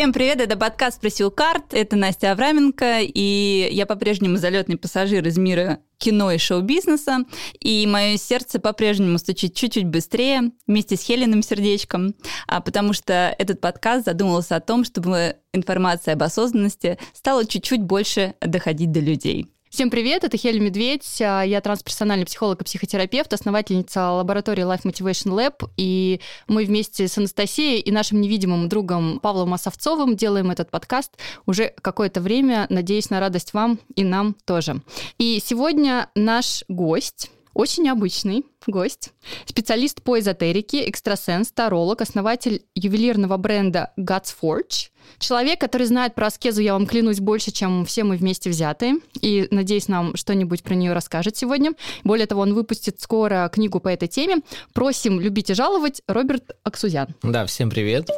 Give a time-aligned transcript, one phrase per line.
[0.00, 5.36] Всем привет, это подкаст «Спросил карт», это Настя Авраменко, и я по-прежнему залетный пассажир из
[5.36, 7.26] мира кино и шоу-бизнеса,
[7.60, 12.14] и мое сердце по-прежнему стучит чуть-чуть быстрее вместе с Хеленым сердечком,
[12.46, 18.36] а потому что этот подкаст задумывался о том, чтобы информация об осознанности стала чуть-чуть больше
[18.40, 19.48] доходить до людей.
[19.70, 25.30] Всем привет, это Хель Медведь, а, я трансперсональный психолог и психотерапевт, основательница лаборатории Life Motivation
[25.32, 31.12] Lab, и мы вместе с Анастасией и нашим невидимым другом Павлом Осовцовым делаем этот подкаст
[31.46, 34.82] уже какое-то время, надеюсь на радость вам и нам тоже.
[35.18, 39.12] И сегодня наш гость очень необычный гость.
[39.46, 44.90] Специалист по эзотерике, экстрасенс, таролог, основатель ювелирного бренда God's Forge.
[45.18, 48.96] Человек, который знает про аскезу, я вам клянусь, больше, чем все мы вместе взятые.
[49.20, 51.72] И, надеюсь, нам что-нибудь про нее расскажет сегодня.
[52.04, 54.38] Более того, он выпустит скоро книгу по этой теме.
[54.72, 57.08] Просим любить и жаловать Роберт Аксузян.
[57.22, 58.08] Да, всем привет.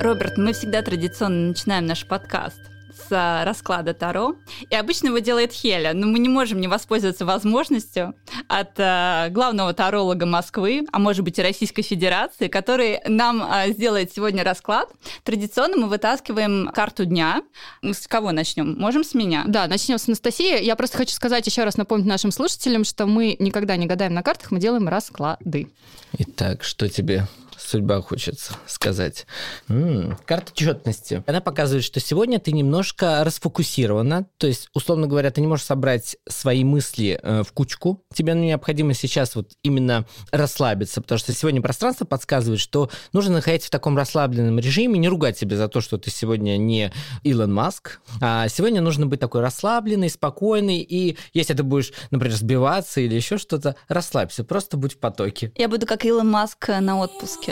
[0.00, 2.67] Роберт, мы всегда традиционно начинаем наш подкаст
[3.08, 4.34] с расклада Таро.
[4.70, 8.14] И обычно его делает Хеля, но мы не можем не воспользоваться возможностью
[8.48, 14.12] от э, главного таролога Москвы, а может быть и Российской Федерации, который нам э, сделает
[14.12, 14.90] сегодня расклад.
[15.24, 17.42] Традиционно мы вытаскиваем карту дня.
[17.82, 18.78] С кого начнем?
[18.78, 19.44] Можем с меня?
[19.46, 20.62] Да, начнем с Анастасии.
[20.62, 24.22] Я просто хочу сказать еще раз напомнить нашим слушателям, что мы никогда не гадаем на
[24.22, 25.68] картах, мы делаем расклады.
[26.18, 27.26] Итак, что тебе
[27.58, 29.26] судьба хочется сказать.
[29.68, 31.22] М-м, карта четности.
[31.26, 36.16] Она показывает, что сегодня ты немножко расфокусирована, то есть, условно говоря, ты не можешь собрать
[36.28, 38.04] свои мысли э, в кучку.
[38.14, 43.70] Тебе необходимо сейчас вот именно расслабиться, потому что сегодня пространство подсказывает, что нужно находиться в
[43.70, 48.48] таком расслабленном режиме, не ругать себя за то, что ты сегодня не Илон Маск, а
[48.48, 53.76] сегодня нужно быть такой расслабленный, спокойный, и если ты будешь, например, сбиваться или еще что-то,
[53.88, 55.52] расслабься, просто будь в потоке.
[55.56, 57.47] Я буду как Илон Маск на отпуске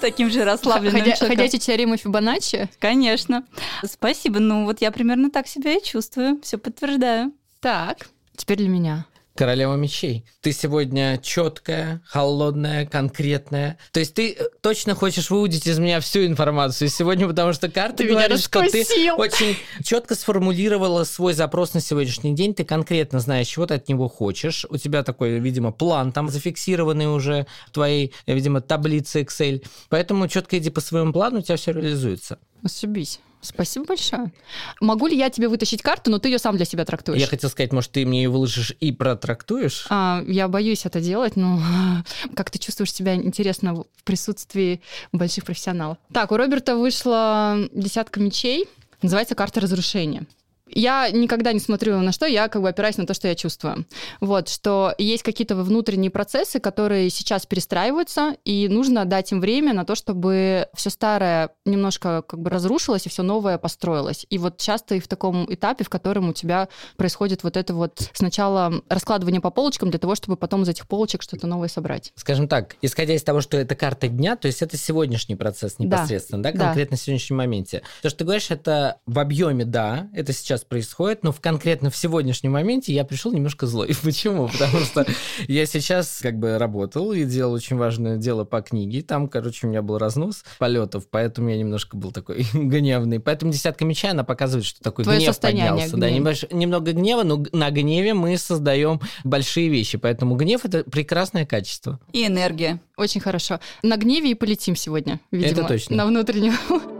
[0.00, 2.68] таким же расслабленным Ходя, Ходячий теорема Фибоначчи?
[2.78, 3.44] Конечно.
[3.84, 4.40] Спасибо.
[4.40, 6.40] Ну, вот я примерно так себя и чувствую.
[6.42, 7.32] Все подтверждаю.
[7.60, 9.06] Так, теперь для меня.
[9.40, 10.26] Королева мечей.
[10.42, 13.78] Ты сегодня четкая, холодная, конкретная.
[13.90, 18.04] То есть ты э, точно хочешь выудить из меня всю информацию сегодня, потому что карты
[18.04, 18.84] ты говорят, что ты
[19.14, 22.52] очень четко сформулировала свой запрос на сегодняшний день.
[22.52, 24.66] Ты конкретно знаешь, чего ты от него хочешь.
[24.68, 29.64] У тебя такой, видимо, план там зафиксированный уже в твоей, видимо, таблице Excel.
[29.88, 32.38] Поэтому четко иди по своему плану, у тебя все реализуется.
[32.62, 33.20] Ошибись.
[33.42, 34.32] Спасибо большое.
[34.80, 37.20] Могу ли я тебе вытащить карту, но ты ее сам для себя трактуешь?
[37.20, 39.86] Я хотел сказать, может, ты мне ее выложишь и протрактуешь?
[39.88, 41.60] А, я боюсь это делать, но
[42.34, 44.80] как ты чувствуешь себя интересно в присутствии
[45.12, 45.98] больших профессионалов.
[46.12, 48.68] Так, у Роберта вышла десятка мечей.
[49.02, 50.26] Называется карта разрушения
[50.72, 53.86] я никогда не смотрю на что, я как бы опираюсь на то, что я чувствую.
[54.20, 59.84] Вот, что есть какие-то внутренние процессы, которые сейчас перестраиваются, и нужно дать им время на
[59.84, 64.26] то, чтобы все старое немножко как бы разрушилось, и все новое построилось.
[64.30, 68.10] И вот часто и в таком этапе, в котором у тебя происходит вот это вот
[68.12, 72.12] сначала раскладывание по полочкам для того, чтобы потом из этих полочек что-то новое собрать.
[72.16, 76.42] Скажем так, исходя из того, что это карта дня, то есть это сегодняшний процесс непосредственно,
[76.42, 77.00] да, да конкретно да.
[77.00, 77.82] в сегодняшнем моменте.
[78.02, 81.90] То, что ты говоришь, это в объеме, да, это сейчас сейчас происходит, но в конкретно
[81.90, 83.94] в сегодняшнем моменте я пришел немножко злой.
[84.02, 84.48] Почему?
[84.48, 85.06] Потому что
[85.48, 89.02] я сейчас как бы работал и делал очень важное дело по книге.
[89.02, 93.20] Там, короче, у меня был разнос полетов, поэтому я немножко был такой гневный.
[93.20, 95.88] Поэтому десятка меча, она показывает, что такой Твое гнев поднялся.
[95.88, 96.00] Гнев.
[96.00, 99.98] Да, немнож, немного гнева, но на гневе мы создаем большие вещи.
[99.98, 101.98] Поэтому гнев это прекрасное качество.
[102.12, 102.80] И энергия.
[102.96, 103.60] Очень хорошо.
[103.82, 105.52] На гневе и полетим сегодня, видимо.
[105.52, 105.96] Это точно.
[105.96, 106.54] На внутреннюю.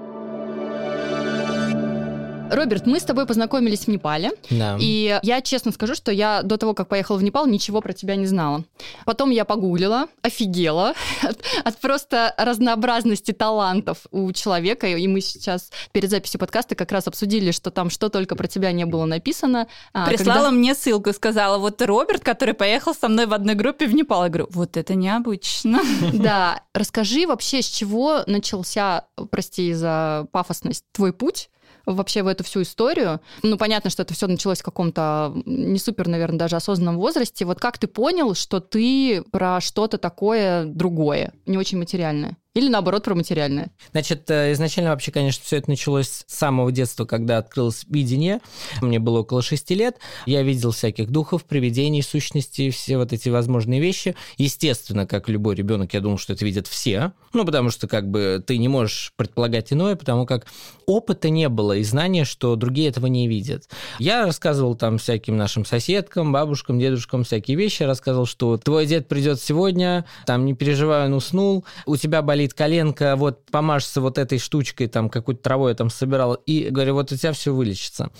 [2.50, 4.30] Роберт, мы с тобой познакомились в Непале.
[4.50, 4.76] Да.
[4.80, 8.16] И я честно скажу, что я до того, как поехала в Непал, ничего про тебя
[8.16, 8.64] не знала.
[9.04, 14.86] Потом я погуглила, офигела от, от просто разнообразности талантов у человека.
[14.86, 18.72] И мы сейчас перед записью подкаста как раз обсудили, что там что только про тебя
[18.72, 19.66] не было написано.
[19.92, 20.50] А, Прислала когда...
[20.50, 24.24] мне ссылку и сказала, вот Роберт, который поехал со мной в одной группе в Непал.
[24.24, 25.80] Я говорю, вот это необычно.
[26.20, 31.50] Да, расскажи вообще, с чего начался, прости за пафосность, твой путь
[31.86, 33.20] вообще в эту всю историю.
[33.42, 37.44] Ну, понятно, что это все началось в каком-то не супер, наверное, даже осознанном возрасте.
[37.44, 42.36] Вот как ты понял, что ты про что-то такое другое, не очень материальное?
[42.52, 43.70] Или наоборот про материальное?
[43.92, 48.40] Значит, э, изначально вообще, конечно, все это началось с самого детства, когда открылось видение.
[48.80, 49.98] Мне было около шести лет.
[50.26, 54.16] Я видел всяких духов, привидений, сущностей, все вот эти возможные вещи.
[54.36, 57.12] Естественно, как любой ребенок, я думал, что это видят все.
[57.32, 60.46] Ну, потому что как бы ты не можешь предполагать иное, потому как
[60.86, 63.68] опыта не было и знания, что другие этого не видят.
[64.00, 67.84] Я рассказывал там всяким нашим соседкам, бабушкам, дедушкам всякие вещи.
[67.84, 72.54] рассказывал, что твой дед придет сегодня, там не переживай, он уснул, у тебя болит говорит,
[72.54, 77.12] коленка, вот помажься вот этой штучкой, там, какой-то травой я там собирал, и говорю, вот
[77.12, 78.10] у тебя все вылечится.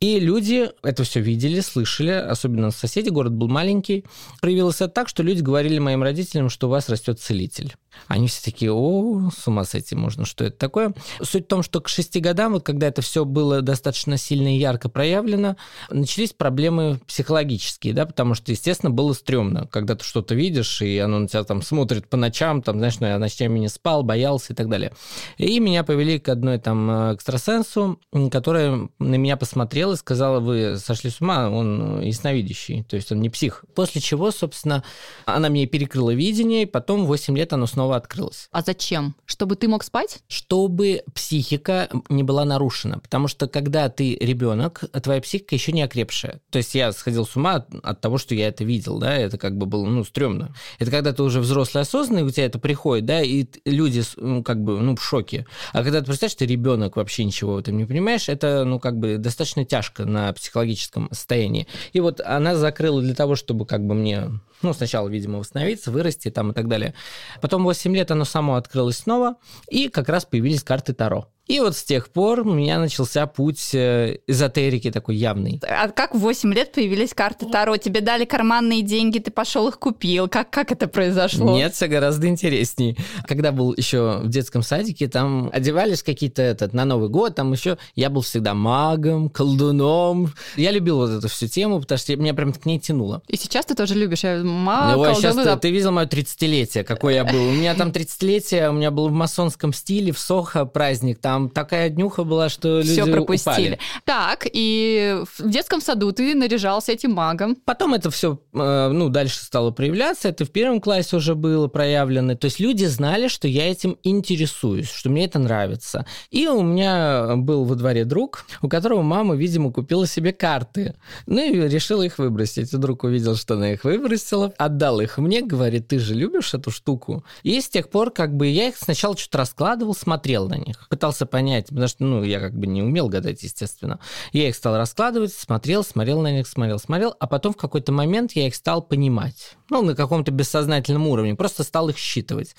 [0.00, 4.04] И люди это все видели, слышали, особенно соседи, город был маленький.
[4.40, 7.74] Проявилось это так, что люди говорили моим родителям, что у вас растет целитель.
[8.06, 10.94] Они все такие, о, с ума сойти можно, что это такое.
[11.22, 14.58] Суть в том, что к шести годам, вот когда это все было достаточно сильно и
[14.58, 15.56] ярко проявлено,
[15.90, 21.20] начались проблемы психологические, да, потому что, естественно, было стрёмно, когда ты что-то видишь, и оно
[21.20, 24.56] на тебя там смотрит по ночам, там, знаешь, ну, я ночами не спал, боялся и
[24.56, 24.92] так далее.
[25.38, 27.98] И меня повели к одной там э, экстрасенсу,
[28.30, 33.20] которая на меня посмотрела и сказала, вы сошли с ума, он ясновидящий, то есть он
[33.20, 33.64] не псих.
[33.74, 34.84] После чего, собственно,
[35.26, 38.48] она мне перекрыла видение, и потом 8 лет оно снова открылось.
[38.50, 39.14] А зачем?
[39.24, 40.18] Чтобы ты мог спать?
[40.28, 42.98] Чтобы психика не была нарушена.
[42.98, 46.40] Потому что когда ты ребенок, твоя психика еще не окрепшая.
[46.50, 49.38] То есть я сходил с ума от, от того, что я это видел, да, это
[49.38, 50.54] как бы было, ну, стрёмно.
[50.78, 54.02] Это когда ты уже взрослый осознанный, у тебя это приходит, да, и люди,
[54.42, 55.46] как бы, ну, в шоке.
[55.72, 58.98] А когда ты представляешь, ты ребенок вообще ничего в этом не понимаешь, это, ну, как
[58.98, 61.66] бы достаточно тяжко на психологическом состоянии.
[61.92, 64.30] И вот она закрыла для того, чтобы как бы мне
[64.62, 66.94] ну, сначала, видимо, восстановиться, вырасти там и так далее.
[67.40, 69.36] Потом 8 лет оно само открылось снова,
[69.70, 71.28] и как раз появились карты Таро.
[71.50, 75.60] И вот с тех пор у меня начался путь э, эзотерики такой явный.
[75.68, 77.76] А как в 8 лет появились карты Таро?
[77.76, 80.28] Тебе дали карманные деньги, ты пошел их купил.
[80.28, 81.56] Как, как это произошло?
[81.56, 82.94] Нет, все гораздо интереснее.
[83.26, 87.78] Когда был еще в детском садике, там одевались какие-то этот, на Новый год, там еще
[87.96, 90.32] я был всегда магом, колдуном.
[90.54, 93.22] Я любил вот эту всю тему, потому что меня прям к ней тянуло.
[93.26, 95.56] И сейчас ты тоже любишь я маг, ну, колдуны, сейчас да.
[95.56, 97.42] ты, ты видел мое 30-летие, какой я был.
[97.42, 101.88] У меня там 30-летие, у меня был в масонском стиле, в Сохо праздник, там такая
[101.88, 103.50] днюха была, что люди Все пропустили.
[103.52, 103.78] упали.
[104.04, 107.56] Так, и в детском саду ты наряжался этим магом.
[107.64, 110.28] Потом это все, ну, дальше стало проявляться.
[110.28, 112.34] Это в первом классе уже было проявлено.
[112.34, 116.06] То есть люди знали, что я этим интересуюсь, что мне это нравится.
[116.30, 120.94] И у меня был во дворе друг, у которого мама, видимо, купила себе карты.
[121.26, 122.72] Ну и решила их выбросить.
[122.72, 126.70] И друг увидел, что она их выбросила, отдал их мне, говорит, ты же любишь эту
[126.70, 127.24] штуку?
[127.42, 131.26] И с тех пор как бы я их сначала что-то раскладывал, смотрел на них, пытался
[131.30, 134.00] понять, потому что, ну, я как бы не умел гадать, естественно.
[134.32, 138.32] Я их стал раскладывать, смотрел, смотрел на них, смотрел, смотрел, а потом в какой-то момент
[138.32, 139.56] я их стал понимать.
[139.70, 142.56] Ну, на каком-то бессознательном уровне, просто стал их считывать.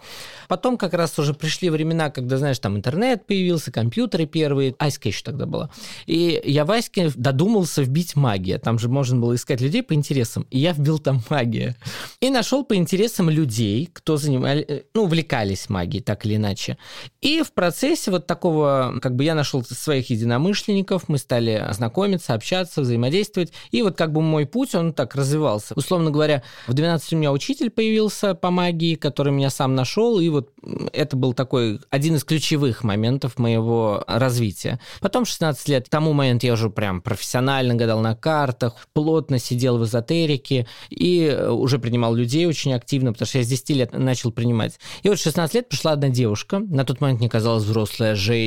[0.48, 5.24] Потом как раз уже пришли времена, когда, знаешь, там интернет появился, компьютеры первые, Аська еще
[5.24, 5.70] тогда была.
[6.06, 8.58] И я в Аське додумался вбить магия.
[8.60, 10.48] Там же можно было искать людей по интересам.
[10.50, 11.76] И я вбил там магия.
[12.22, 16.78] И нашел по интересам людей, кто занимали, ну, увлекались магией, так или иначе.
[17.22, 18.61] И в процессе вот такого,
[19.02, 23.52] как бы я нашел своих единомышленников, мы стали знакомиться, общаться, взаимодействовать.
[23.72, 25.74] И вот как бы мой путь, он так развивался.
[25.76, 30.30] Условно говоря, в 12 у меня учитель появился по магии, который меня сам нашел, и
[30.30, 30.52] вот
[30.94, 34.80] это был такой один из ключевых моментов моего развития.
[35.00, 39.78] Потом 16 лет, к тому моменту я уже прям профессионально гадал на картах, плотно сидел
[39.78, 44.32] в эзотерике и уже принимал людей очень активно, потому что я с 10 лет начал
[44.32, 44.80] принимать.
[45.04, 48.41] И вот 16 лет пришла одна девушка, на тот момент мне казалась взрослая женщина,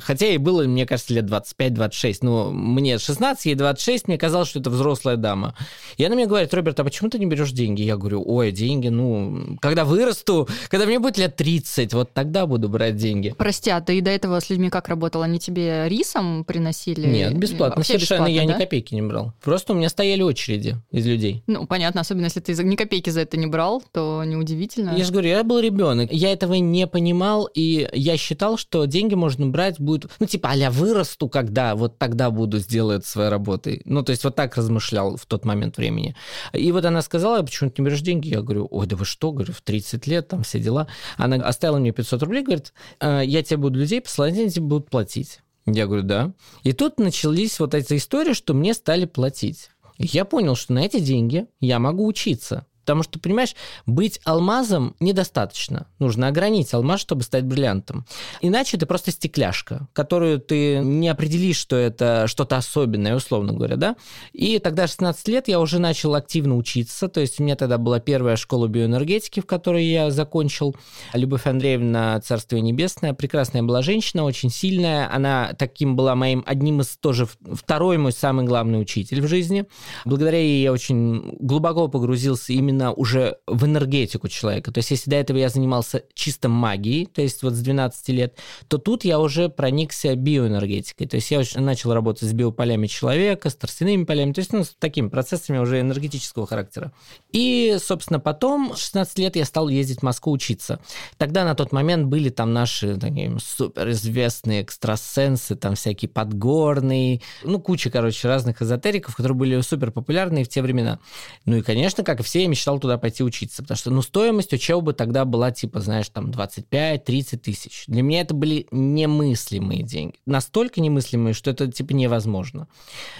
[0.00, 4.60] хотя ей было, мне кажется, лет 25-26, но мне 16, ей 26, мне казалось, что
[4.60, 5.54] это взрослая дама.
[5.96, 7.82] И она мне говорит, Роберт, а почему ты не берешь деньги?
[7.82, 12.68] Я говорю, ой, деньги, ну, когда вырасту, когда мне будет лет 30, вот тогда буду
[12.68, 13.34] брать деньги.
[13.36, 15.22] Прости, а ты до этого с людьми как работал?
[15.22, 17.06] Они тебе рисом приносили?
[17.06, 17.76] Нет, бесплатно.
[17.76, 18.54] Вообще Совершенно бесплатно, я да?
[18.54, 19.32] ни копейки не брал.
[19.42, 21.42] Просто у меня стояли очереди из людей.
[21.46, 24.94] Ну, понятно, особенно если ты ни копейки за это не брал, то неудивительно.
[24.96, 29.14] Я же говорю, я был ребенок, я этого не понимал, и я считал, что деньги
[29.14, 33.82] можно брать будет, ну, типа, а вырасту, когда, вот тогда буду сделать своей работой.
[33.84, 36.14] Ну, то есть вот так размышлял в тот момент времени.
[36.52, 38.28] И вот она сказала, почему ты не берешь деньги?
[38.28, 40.88] Я говорю, ой, да вы что, говорю, в 30 лет, там все дела.
[41.16, 44.90] Она оставила мне 500 рублей, говорит, «Э, я тебе буду людей посылать, они тебе будут
[44.90, 45.40] платить.
[45.66, 46.32] Я говорю, да.
[46.62, 49.70] И тут начались вот эта история, что мне стали платить.
[49.98, 52.66] Я понял, что на эти деньги я могу учиться.
[52.88, 53.54] Потому что, понимаешь,
[53.84, 55.88] быть алмазом недостаточно.
[55.98, 58.06] Нужно огранить алмаз, чтобы стать бриллиантом.
[58.40, 63.96] Иначе ты просто стекляшка, которую ты не определишь, что это что-то особенное, условно говоря, да?
[64.32, 67.08] И тогда 16 лет я уже начал активно учиться.
[67.08, 70.74] То есть у меня тогда была первая школа биоэнергетики, в которой я закончил.
[71.12, 75.14] Любовь Андреевна, Царствие Небесное, прекрасная была женщина, очень сильная.
[75.14, 79.66] Она таким была моим одним из тоже второй мой самый главный учитель в жизни.
[80.06, 84.72] Благодаря ей я очень глубоко погрузился именно именно уже в энергетику человека.
[84.72, 88.38] То есть если до этого я занимался чисто магией, то есть вот с 12 лет,
[88.68, 91.06] то тут я уже проникся биоэнергетикой.
[91.06, 94.74] То есть я начал работать с биополями человека, с торсяными полями, то есть ну, с
[94.78, 96.92] такими процессами уже энергетического характера.
[97.32, 100.80] И, собственно, потом, 16 лет я стал ездить в Москву учиться.
[101.16, 107.90] Тогда на тот момент были там наши такие суперизвестные экстрасенсы, там всякие подгорные, ну, куча,
[107.90, 110.98] короче, разных эзотериков, которые были супер популярны в те времена.
[111.44, 114.52] Ну и, конечно, как и все, я мечтал туда пойти учиться, потому что, ну, стоимость
[114.52, 117.84] учебы тогда была, типа, знаешь, там, 25-30 тысяч.
[117.86, 120.16] Для меня это были немыслимые деньги.
[120.26, 122.68] Настолько немыслимые, что это, типа, невозможно.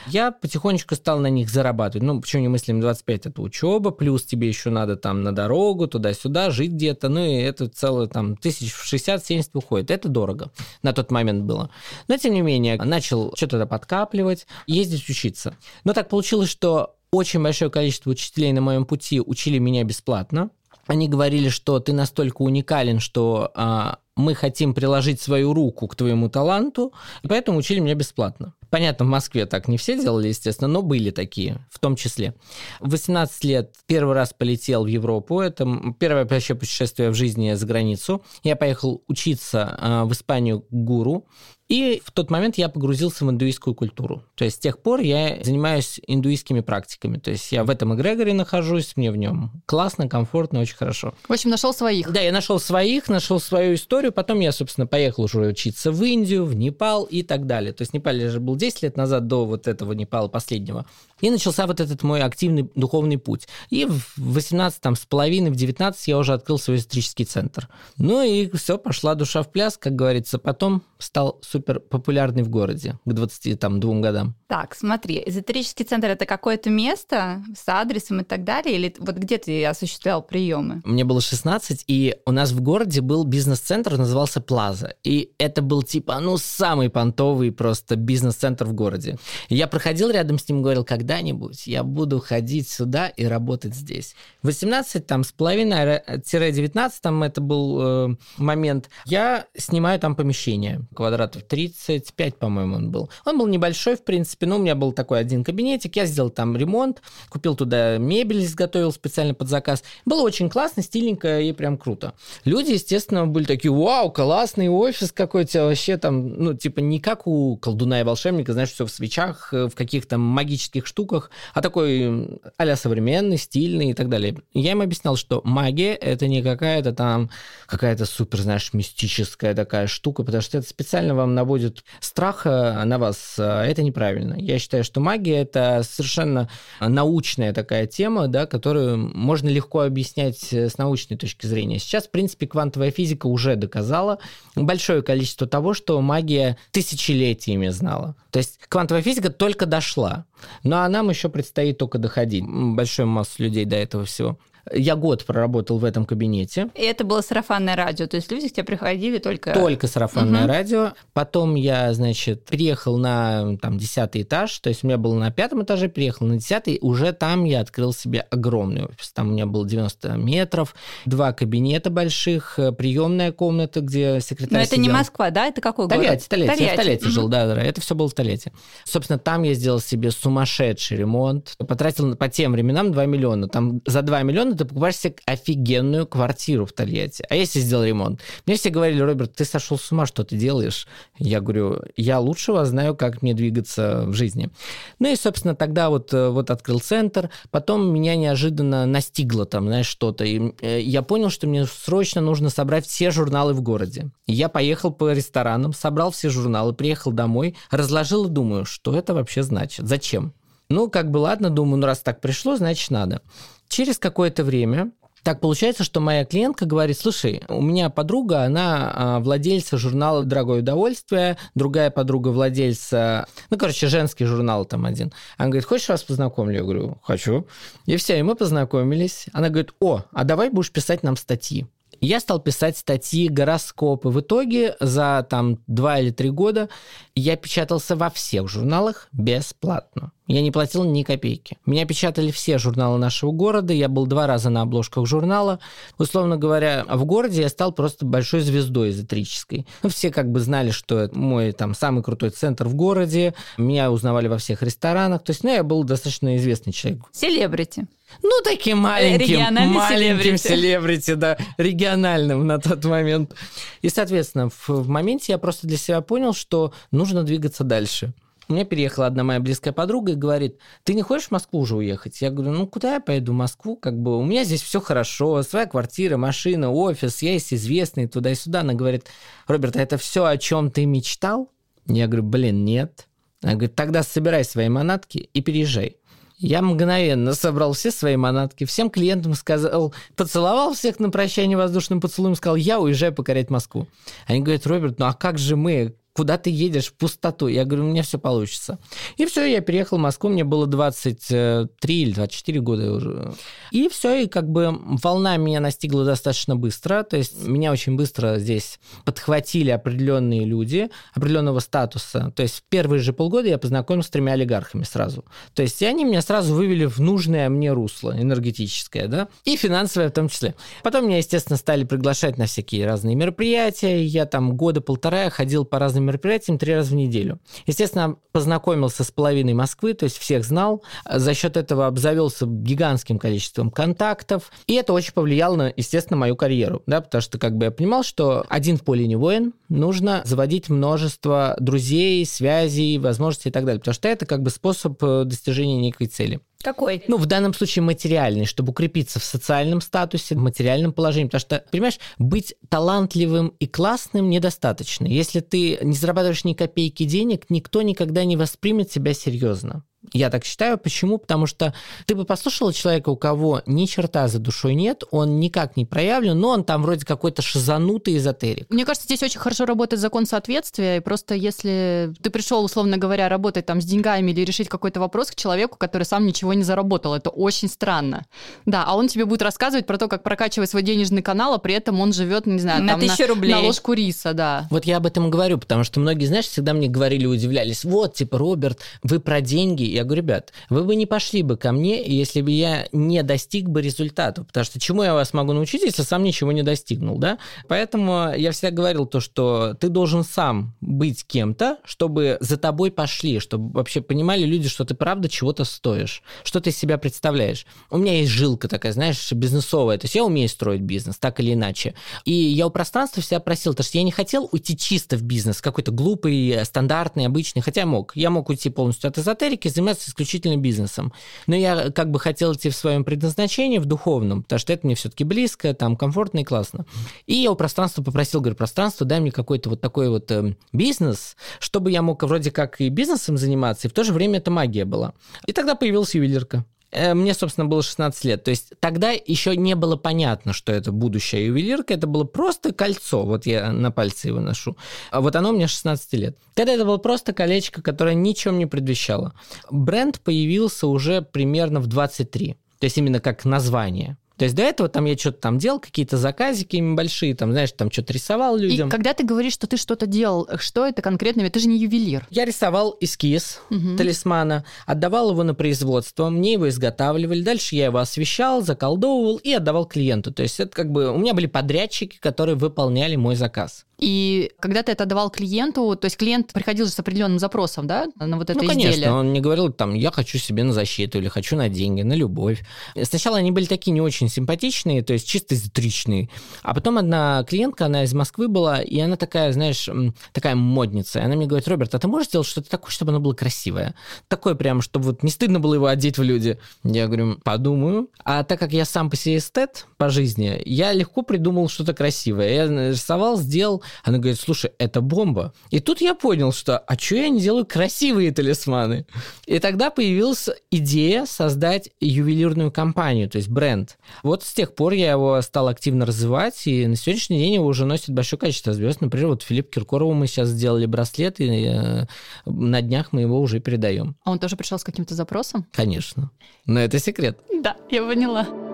[0.07, 2.07] Я потихонечку стал на них зарабатывать.
[2.07, 3.27] Ну, почему немыслимые 25?
[3.27, 7.69] Это учеба, плюс тебе еще надо там на дорогу, туда-сюда, жить где-то, ну, и это
[7.69, 9.91] целое там тысяч в 60-70 уходит.
[9.91, 10.53] Это дорого
[10.83, 11.71] на тот момент было.
[12.07, 15.57] Но, тем не менее, начал что-то подкапливать, ездить учиться.
[15.85, 20.51] Но так получилось, что очень большое количество учителей на моем пути учили меня бесплатно.
[20.87, 26.31] Они говорили, что ты настолько уникален, что а, мы хотим приложить свою руку к твоему
[26.31, 28.55] таланту, и поэтому учили меня бесплатно.
[28.71, 32.35] Понятно, в Москве так не все делали, естественно, но были такие, в том числе.
[32.81, 35.41] В 18 лет первый раз полетел в Европу.
[35.41, 38.23] Это первое вообще путешествие в жизни за границу.
[38.43, 41.27] Я поехал учиться а, в Испанию к гуру.
[41.69, 44.23] И в тот момент я погрузился в индуистскую культуру.
[44.37, 47.19] То есть с тех пор я занимаюсь индуистскими практиками.
[47.19, 51.15] То есть я в этом эгрегоре нахожусь, мне в нем классно, комфортно, очень хорошо.
[51.29, 52.11] В общем, нашел своих.
[52.11, 54.13] Да, я нашел своих, нашел свою историю.
[54.13, 57.75] Потом я, собственно, поехал уже учиться в Индию, в Непал и так далее.
[57.75, 60.87] То есть в Непале же был 10 лет назад до вот этого Непала последнего.
[61.21, 63.47] И начался вот этот мой активный духовный путь.
[63.69, 67.69] И в 18 там, с половиной, в 19 я уже открыл свой эзотерический центр.
[67.99, 70.39] Ну и все, пошла душа в пляс, как говорится.
[70.39, 74.35] Потом стал супер популярный в городе к 22 годам.
[74.47, 79.39] Так, смотри, эзотерический центр это какое-то место с адресом и так далее, или вот где
[79.39, 80.81] ты осуществлял приемы?
[80.85, 84.95] Мне было 16, и у нас в городе был бизнес-центр, назывался Плаза.
[85.05, 89.19] И это был типа, ну, самый понтовый просто бизнес-центр в городе.
[89.49, 94.15] И я проходил рядом с ним, говорил, когда-нибудь я буду ходить сюда и работать здесь.
[94.43, 102.37] 18, там, с половиной-19, там это был э, момент, я снимаю там помещение, квадратов 35,
[102.37, 103.11] по-моему, он был.
[103.25, 106.57] Он был небольшой, в принципе, ну, у меня был такой один кабинетик, я сделал там
[106.57, 109.83] ремонт, купил туда мебель, изготовил специально под заказ.
[110.05, 112.15] Было очень классно, стильненько и прям круто.
[112.45, 117.57] Люди, естественно, были такие, вау, классный офис какой-то, вообще там, ну, типа не как у
[117.57, 122.77] колдуна и волшебника, знаешь, все в свечах, э, в каких-то магических штуках, а такой а
[122.77, 124.37] современный, стильный и так далее.
[124.53, 127.31] Я им объяснял, что магия— это не какая-то там,
[127.67, 133.37] какая-то супер, знаешь, мистическая такая штука, потому что это специально вам наводит страх на вас,
[133.39, 134.35] а это неправильно правильно.
[134.39, 136.49] Я считаю, что магия– это совершенно
[136.81, 141.79] научная такая тема, да, которую можно легко объяснять э, с научной точки зрения.
[141.79, 144.19] Сейчас, в принципе, квантовая физика уже доказала
[144.55, 148.17] большое количество того, что магия тысячелетиями знала.
[148.31, 150.25] То есть квантовая физика только дошла,
[150.63, 152.45] но а нам еще предстоит только доходить.
[152.47, 154.39] Большой масса людей до этого всего.
[154.73, 156.69] Я год проработал в этом кабинете.
[156.75, 159.53] И это было сарафанное радио, то есть люди к тебе приходили только...
[159.53, 160.49] Только сарафанное угу.
[160.49, 160.93] радио.
[161.13, 165.63] Потом я, значит, приехал на там десятый этаж, то есть у меня был на пятом
[165.63, 169.13] этаже, приехал на десятый, уже там я открыл себе огромный офис.
[169.13, 174.59] Там у меня было 90 метров, два кабинета больших, э, приемная комната, где секретарь Но
[174.61, 174.83] это сидел.
[174.83, 175.47] не Москва, да?
[175.47, 176.29] Это какой Тольятти, город?
[176.29, 176.57] Тольятти.
[176.57, 176.63] Тольятти.
[176.63, 177.11] Я в Тольятти угу.
[177.11, 178.53] жил, да, да, это все было в Тольятти.
[178.85, 183.49] Собственно, там я сделал себе сумасшедший ремонт, потратил по тем временам 2 миллиона.
[183.49, 187.25] Там за 2 миллиона ты покупаешь себе офигенную квартиру в Тольятти.
[187.29, 188.21] А если сделал ремонт?
[188.47, 190.87] Мне все говорили, Роберт, ты сошел с ума, что ты делаешь?
[191.19, 194.51] Я говорю, я лучше вас знаю, как мне двигаться в жизни.
[194.99, 199.87] Ну и, собственно, тогда вот, э, вот открыл центр, потом меня неожиданно настигло там, знаешь,
[199.87, 200.25] что-то.
[200.25, 204.11] И э, я понял, что мне срочно нужно собрать все журналы в городе.
[204.27, 209.15] И я поехал по ресторанам, собрал все журналы, приехал домой, разложил и думаю, что это
[209.15, 209.87] вообще значит?
[209.87, 210.35] Зачем?
[210.71, 213.23] Ну, как бы ладно, думаю, ну раз так пришло, значит надо.
[213.69, 219.21] Через какое-то время так получается, что моя клиентка говорит, слушай, у меня подруга, она а,
[219.21, 225.13] владельца журнала «Дорогое удовольствие», другая подруга владельца, ну, короче, женский журнал там один.
[225.37, 226.55] Она говорит, хочешь вас познакомлю?
[226.55, 227.47] Я говорю, хочу.
[227.85, 229.27] И все, и мы познакомились.
[229.33, 231.67] Она говорит, о, а давай будешь писать нам статьи.
[232.01, 234.09] Я стал писать статьи, гороскопы.
[234.09, 236.69] В итоге за там два или три года
[237.15, 240.13] я печатался во всех журналах бесплатно.
[240.29, 241.57] Я не платил ни копейки.
[241.65, 243.73] Меня печатали все журналы нашего города.
[243.73, 245.59] Я был два раза на обложках журнала.
[245.97, 249.67] Условно говоря, в городе я стал просто большой звездой эзотерической.
[249.83, 253.35] Ну, все как бы знали, что это мой там самый крутой центр в городе.
[253.57, 255.25] Меня узнавали во всех ресторанах.
[255.25, 257.05] То есть, ну, я был достаточно известный человек.
[257.13, 257.87] Селебрити.
[258.23, 263.35] Ну, таким маленьким, маленьким селебрити, да, региональным на тот момент.
[263.83, 268.13] И, соответственно, в, в моменте я просто для себя понял, что нужно двигаться дальше.
[268.49, 271.77] У меня переехала одна моя близкая подруга и говорит, ты не хочешь в Москву уже
[271.77, 272.23] уехать?
[272.23, 273.77] Я говорю, ну куда я поеду в Москву?
[273.77, 278.31] Как бы у меня здесь все хорошо, своя квартира, машина, офис, я есть известный, туда
[278.31, 278.61] и сюда.
[278.61, 279.07] Она говорит,
[279.47, 281.51] Роберт, а это все, о чем ты мечтал?
[281.87, 283.07] Я говорю, блин, нет.
[283.43, 285.98] Она говорит, тогда собирай свои манатки и переезжай.
[286.39, 292.37] Я мгновенно собрал все свои манатки, всем клиентам сказал, поцеловал всех на прощание воздушным поцелуем,
[292.37, 293.89] сказал, я уезжаю покорять Москву.
[294.27, 295.97] Они говорят, Роберт, ну а как же мы?
[296.19, 297.47] Куда ты едешь в пустоту?
[297.47, 298.81] Я говорю, у меня все получится.
[299.19, 303.33] И все, я переехал в Москву, мне было 23 или 24 года уже.
[303.71, 308.41] И все, и как бы волна меня настигла достаточно быстро, то есть меня очень быстро
[308.41, 312.33] здесь подхватили определенные люди определенного статуса.
[312.35, 315.25] То есть в первые же полгода я познакомился с тремя олигархами сразу.
[315.55, 320.13] То есть они меня сразу вывели в нужное мне русло энергетическое, да, и финансовое в
[320.13, 320.57] том числе.
[320.83, 324.03] Потом меня, естественно, стали приглашать на всякие разные мероприятия.
[324.03, 327.39] Я там года полтора ходил по разным мероприятиям три раза в неделю.
[327.67, 330.83] Естественно, познакомился с половиной Москвы, то есть всех знал.
[331.09, 334.51] За счет этого обзавелся гигантским количеством контактов.
[334.67, 336.83] И это очень повлияло на, естественно, мою карьеру.
[336.87, 340.69] Да, потому что как бы я понимал, что один в поле не воин, нужно заводить
[340.69, 343.81] множество друзей, связей, возможностей и так далее.
[343.81, 346.41] Потому что это как бы способ э, достижения некой цели.
[346.63, 347.05] Какой?
[347.07, 351.27] Ну, в данном случае материальный, чтобы укрепиться в социальном статусе, в материальном положении.
[351.29, 355.07] Потому что, понимаешь, быть талантливым и классным недостаточно.
[355.07, 359.85] Если ты не зарабатываешь ни копейки денег, никто никогда не воспримет тебя серьезно.
[360.13, 360.79] Я так считаю.
[360.79, 361.19] Почему?
[361.19, 361.75] Потому что
[362.07, 366.39] ты бы послушал человека, у кого ни черта за душой нет, он никак не проявлен,
[366.39, 368.67] но он там вроде какой-то шизанутый эзотерик.
[368.71, 373.29] Мне кажется, здесь очень хорошо работает закон соответствия, и просто если ты пришел, условно говоря,
[373.29, 377.15] работать там с деньгами или решить какой-то вопрос к человеку, который сам ничего не заработал,
[377.15, 378.25] это очень странно.
[378.67, 381.75] Да, а он тебе будет рассказывать про то, как прокачивать свой денежный канал, а при
[381.75, 383.53] этом он живет, не знаю, на, там, на, рублей.
[383.53, 384.67] на ложку риса, да.
[384.71, 388.15] Вот я об этом и говорю, потому что многие, знаешь, всегда мне говорили, удивлялись, вот,
[388.15, 392.03] типа, Роберт, вы про деньги, я говорю, ребят, вы бы не пошли бы ко мне,
[392.05, 396.03] если бы я не достиг бы результата, потому что чему я вас могу научить, если
[396.03, 397.39] сам ничего не достигнул, да?
[397.69, 403.39] Поэтому я всегда говорил то, что ты должен сам быть кем-то, чтобы за тобой пошли,
[403.39, 407.67] чтобы вообще понимали люди, что ты правда чего-то стоишь, что ты из себя представляешь.
[407.91, 411.55] У меня есть жилка такая, знаешь, бизнесовая, то есть я умею строить бизнес, так или
[411.55, 411.95] иначе.
[412.25, 415.61] И я у пространства всегда просил, потому что я не хотел уйти чисто в бизнес,
[415.61, 418.17] какой-то глупый, стандартный, обычный, хотя мог.
[418.17, 421.13] Я мог уйти полностью от эзотерики, заниматься исключительно бизнесом.
[421.47, 424.95] Но я как бы хотел идти в своем предназначении, в духовном, потому что это мне
[424.95, 426.85] все-таки близко, там комфортно и классно.
[427.27, 431.37] И я у пространства попросил, говорю, пространство, дай мне какой-то вот такой вот э, бизнес,
[431.61, 434.85] чтобы я мог вроде как и бизнесом заниматься, и в то же время это магия
[434.85, 435.15] была.
[435.47, 436.65] И тогда появилась ювелирка.
[436.91, 438.45] Э, мне, собственно, было 16 лет.
[438.45, 441.95] То есть тогда еще не было понятно, что это будущая ювелирка.
[441.95, 443.25] Это было просто кольцо.
[443.25, 444.77] Вот я на пальце его ношу.
[445.11, 446.39] А вот оно у меня 16 лет.
[446.55, 449.35] Тогда это было просто колечко, которое ничем не предвещало.
[449.71, 452.57] Бренд появился уже примерно в 23.
[452.79, 454.17] То есть именно как название.
[454.39, 457.91] То есть до этого там я что-то там делал, какие-то заказики небольшие, там, знаешь, там
[457.91, 458.89] что-то рисовал людям.
[458.89, 461.41] И когда ты говоришь, что ты что-то делал, что это конкретно?
[461.41, 462.27] Ведь ты же не ювелир.
[462.31, 463.97] Я рисовал эскиз угу.
[463.97, 469.87] талисмана, отдавал его на производство, мне его изготавливали, дальше я его освещал, заколдовывал и отдавал
[469.87, 470.33] клиенту.
[470.33, 473.87] То есть это как бы у меня были подрядчики, которые выполняли мой заказ.
[473.99, 478.37] И когда ты это давал клиенту, то есть клиент приходил с определенным запросом, да, на
[478.37, 479.13] вот это ну, конечно, изделие?
[479.13, 482.63] он не говорил, там, я хочу себе на защиту или хочу на деньги, на любовь.
[483.03, 486.29] Сначала они были такие не очень симпатичные, то есть чисто эзотеричные.
[486.63, 489.89] А потом одна клиентка, она из Москвы была, и она такая, знаешь,
[490.33, 491.19] такая модница.
[491.19, 493.97] И она мне говорит, Роберт, а ты можешь сделать что-то такое, чтобы оно было красивое?
[494.29, 496.59] Такое прям, чтобы вот не стыдно было его одеть в люди.
[496.85, 498.11] Я говорю, подумаю.
[498.23, 502.53] А так как я сам по себе эстет по жизни, я легко придумал что-то красивое.
[502.53, 505.53] Я нарисовал, сделал, она говорит, слушай, это бомба.
[505.71, 509.07] И тут я понял, что, а что я не делаю красивые талисманы?
[509.47, 513.99] И тогда появилась идея создать ювелирную компанию, то есть бренд.
[514.23, 517.85] Вот с тех пор я его стал активно развивать, и на сегодняшний день его уже
[517.85, 519.01] носит большое количество звезд.
[519.01, 522.07] Например, вот Филипп Киркорову мы сейчас сделали браслет, и э,
[522.47, 524.17] на днях мы его уже передаем.
[524.25, 525.67] А он тоже пришел с каким-то запросом?
[525.73, 526.31] Конечно.
[526.67, 527.39] Но это секрет.
[527.63, 528.68] Да, я поняла.